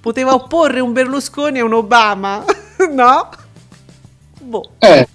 [0.00, 2.44] Poteva opporre un Berlusconi a un Obama,
[2.92, 3.28] no?
[4.40, 5.08] Boh, Eh,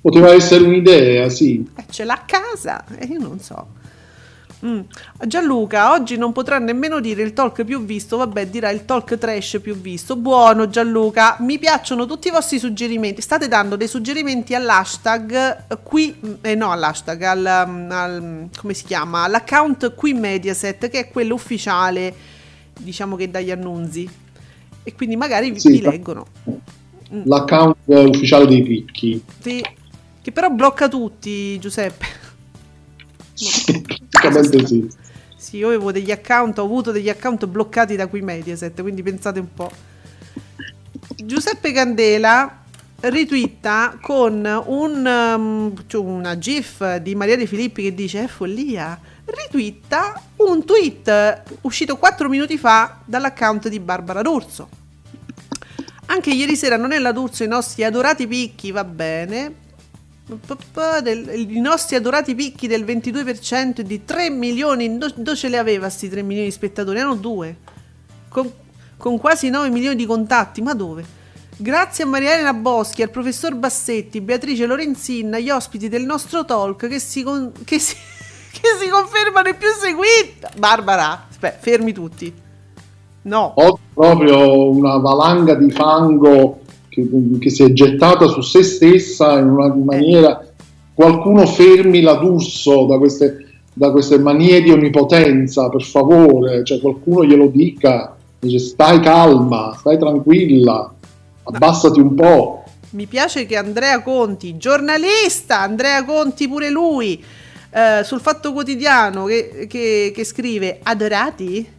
[0.00, 1.66] poteva essere un'idea, sì.
[1.76, 3.66] eh, ce l'ha a casa, eh, io non so.
[4.64, 4.80] Mm.
[5.26, 9.58] Gianluca, oggi non potrà nemmeno dire il talk più visto, vabbè, dirà il talk trash
[9.62, 10.16] più visto.
[10.16, 13.22] Buono Gianluca, mi piacciono tutti i vostri suggerimenti.
[13.22, 19.22] State dando dei suggerimenti all'hashtag qui, eh, no all'hashtag, al, um, al- come si chiama?
[19.22, 22.12] All'account qui Mediaset, che è quello ufficiale,
[22.78, 24.08] diciamo che dagli annunzi.
[24.82, 26.26] E quindi magari vi, Sì, vi leggono.
[27.10, 29.22] L'account eh, ufficiale dei picchi.
[29.40, 29.64] Sì,
[30.20, 32.26] che però blocca tutti, Giuseppe.
[34.10, 34.88] Praticamente sì.
[35.36, 39.38] Sì, io avevo degli account, ho avuto degli account bloccati da qui Mediaset, quindi pensate
[39.38, 39.70] un po'.
[41.16, 42.64] Giuseppe Candela
[43.00, 48.98] ritwitta con un, um, cioè una gif di Maria De Filippi che dice è follia.
[49.24, 54.68] Ritwitta un tweet uscito 4 minuti fa dall'account di Barbara D'Urso.
[56.06, 59.66] Anche ieri sera non è la D'Urso, i nostri adorati picchi, va bene.
[60.30, 65.88] I nostri adorati picchi del 22% e di 3 milioni, do- dove ce le aveva
[65.88, 66.98] sti 3 milioni di spettatori?
[66.98, 67.56] Erano due,
[68.28, 68.50] con,
[68.98, 71.16] con quasi 9 milioni di contatti, ma dove?
[71.56, 76.86] Grazie a Maria Elena Boschi, al professor Bassetti, Beatrice Lorenzin, agli ospiti del nostro talk
[76.86, 77.94] che si, con- che si,
[78.52, 80.40] che si confermano i più seguiti.
[80.58, 82.32] Barbara, aspetta, fermi tutti.
[83.22, 83.52] No.
[83.56, 86.60] Oggi proprio una valanga di fango
[87.06, 90.44] che, che si è gettata su se stessa in una maniera.
[90.94, 96.64] Qualcuno fermi la D'Urso da queste, da queste manie di onnipotenza, per favore.
[96.64, 98.16] Cioè, qualcuno glielo dica.
[98.40, 100.92] Dice, stai calma, stai tranquilla,
[101.44, 102.64] abbassati un po'.
[102.90, 107.22] Mi piace che Andrea Conti, giornalista, Andrea Conti pure lui,
[107.70, 111.76] eh, sul Fatto Quotidiano che, che- che scrive adorati?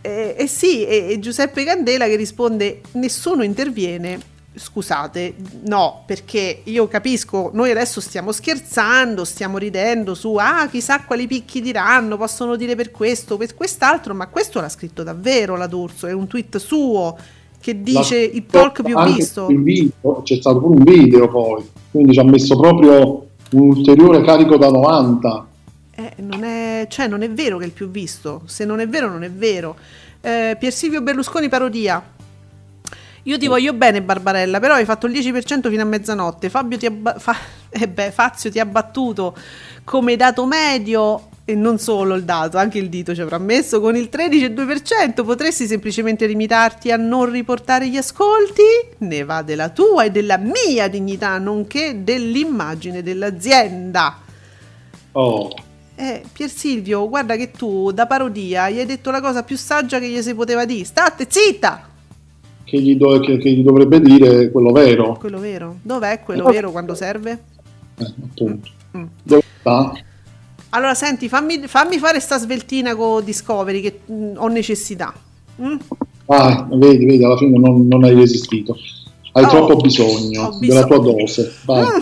[0.00, 4.18] Eh, eh sì, e, e Giuseppe Candela che risponde nessuno interviene.
[4.56, 5.34] Scusate,
[5.64, 11.60] no, perché io capisco, noi adesso stiamo scherzando, stiamo ridendo su, ah, chissà quali picchi
[11.60, 16.12] diranno, possono dire per questo, per quest'altro, ma questo l'ha scritto davvero la D'Urso, è
[16.12, 17.16] un tweet suo
[17.60, 19.46] che dice La- il talk più visto.
[19.46, 24.56] video, c'è stato pure un video poi, quindi ci ha messo proprio un ulteriore carico
[24.56, 25.46] da 90.
[25.96, 28.42] Eh, non è, cioè, non è vero che è il più visto.
[28.46, 29.76] Se non è vero, non è vero.
[30.20, 32.02] Eh, Pier Silvio Berlusconi parodia.
[33.26, 36.50] Io ti voglio bene, Barbarella, però hai fatto il 10% fino a mezzanotte.
[36.50, 37.36] Fabio ti ha ba- fa-
[37.70, 39.34] eh beh, Fazio ti ha battuto
[39.82, 43.96] come dato medio e non solo il dato, anche il dito ci avrà messo con
[43.96, 45.24] il 13,2%.
[45.24, 48.62] Potresti semplicemente limitarti a non riportare gli ascolti?
[48.98, 54.18] Ne va della tua e della mia dignità, nonché dell'immagine dell'azienda.
[55.12, 55.50] Oh,
[55.96, 59.98] Eh, Pier Silvio, guarda che tu da parodia gli hai detto la cosa più saggia
[59.98, 60.84] che gli si poteva dire.
[60.84, 61.88] State zitta!
[62.74, 65.76] Che gli, do- che- che gli dovrebbe dire quello vero, Quello vero.
[65.82, 66.50] Dov'è quello No.
[66.50, 67.30] vero quando serve?
[67.98, 68.68] eh, appunto.
[68.96, 69.04] Mm.
[69.22, 69.92] Dove sta?
[70.70, 75.12] Allora, senti, fammi, fammi fare sta sveltina con Discovery che mm, ho necessità.
[75.62, 75.76] Mm?
[76.26, 78.76] Ah, vedi, vedi, alla fine non, non hai resistito.
[79.32, 81.52] Hai Oh, troppo bisogno, ho della tua dose.
[81.64, 81.82] Vai.
[81.84, 82.00] Mm.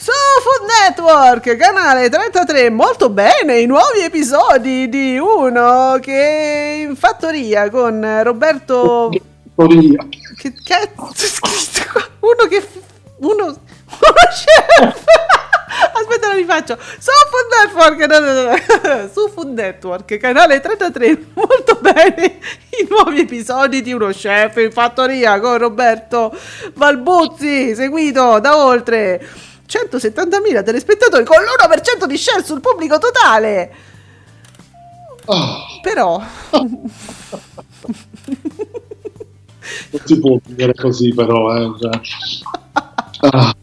[0.00, 0.12] Su
[0.42, 8.20] Food Network, canale 33, molto bene, i nuovi episodi di uno che in fattoria con
[8.22, 9.10] Roberto...
[9.58, 10.06] Che storia.
[10.36, 12.08] Che cazzo è scritto qua?
[12.20, 12.68] Uno che.
[13.16, 13.44] Uno.
[13.90, 15.04] Uno chef!
[15.94, 16.78] Aspetta, lo rifaccio.
[16.78, 18.06] Su Food Network.
[18.06, 19.08] no, no, no.
[19.12, 21.26] Su Food Network, canale 33.
[21.34, 22.38] Molto bene.
[22.70, 26.32] I nuovi episodi di Uno Chef in fattoria con Roberto
[26.74, 29.26] Balbuzzi, seguito da oltre
[29.68, 33.74] 170.000 telespettatori con l'1% di share sul pubblico totale.
[35.26, 36.22] Ah, Però.
[39.90, 42.00] non si può dire così però, eh, cioè.
[43.20, 43.54] Ah.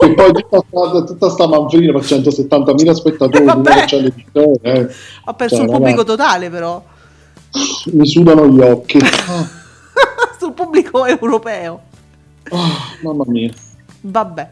[0.00, 3.44] E poi tutta sta, tutta sta manfrina per 170.000 spettatori,
[4.02, 4.88] l'edizione, eh.
[5.24, 6.82] Ho perso Cioè, il pubblico totale, però.
[7.92, 8.98] Mi sudano gli occhi.
[10.38, 11.80] Sul pubblico europeo.
[12.50, 13.52] ah, mamma mia.
[14.02, 14.50] Vabbè.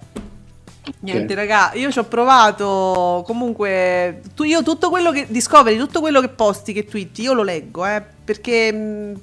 [1.01, 3.23] Niente, raga, io ci ho provato.
[3.27, 7.43] Comunque, tu, io tutto quello che Discovery, tutto quello che posti, che twitti, io lo
[7.43, 9.21] leggo, eh, perché mh,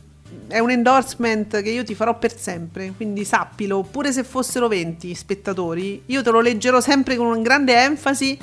[0.48, 2.94] è un endorsement che io ti farò per sempre.
[2.96, 8.38] Quindi sappilo, pure se fossero 20 spettatori, io te lo leggerò sempre con grande enfasi.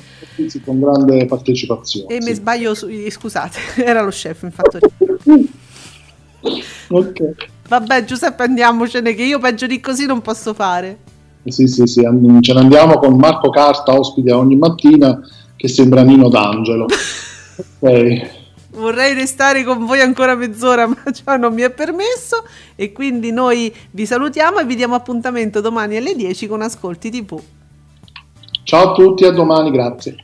[0.47, 2.13] Sì, con grande partecipazione.
[2.13, 2.33] E mi sì.
[2.35, 4.89] sbaglio, su, scusate, era lo chef in fattoria.
[6.89, 7.35] Ok.
[7.69, 10.97] Vabbè, Giuseppe, andiamocene, che io peggio di così non posso fare.
[11.45, 12.01] Sì, sì, sì,
[12.41, 15.19] ce ne andiamo con Marco Carta, ospite ogni mattina,
[15.55, 16.85] che sembra Nino D'Angelo.
[17.79, 18.42] Ok.
[18.73, 22.43] Vorrei restare con voi ancora mezz'ora, ma ciò non mi è permesso.
[22.75, 27.39] E quindi noi vi salutiamo e vi diamo appuntamento domani alle 10 con Ascolti TV.
[28.63, 30.15] Ciao a tutti, a domani, grazie.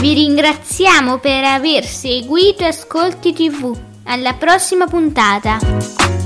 [0.00, 3.78] Vi ringraziamo per aver seguito Ascolti TV.
[4.04, 6.21] Alla prossima puntata.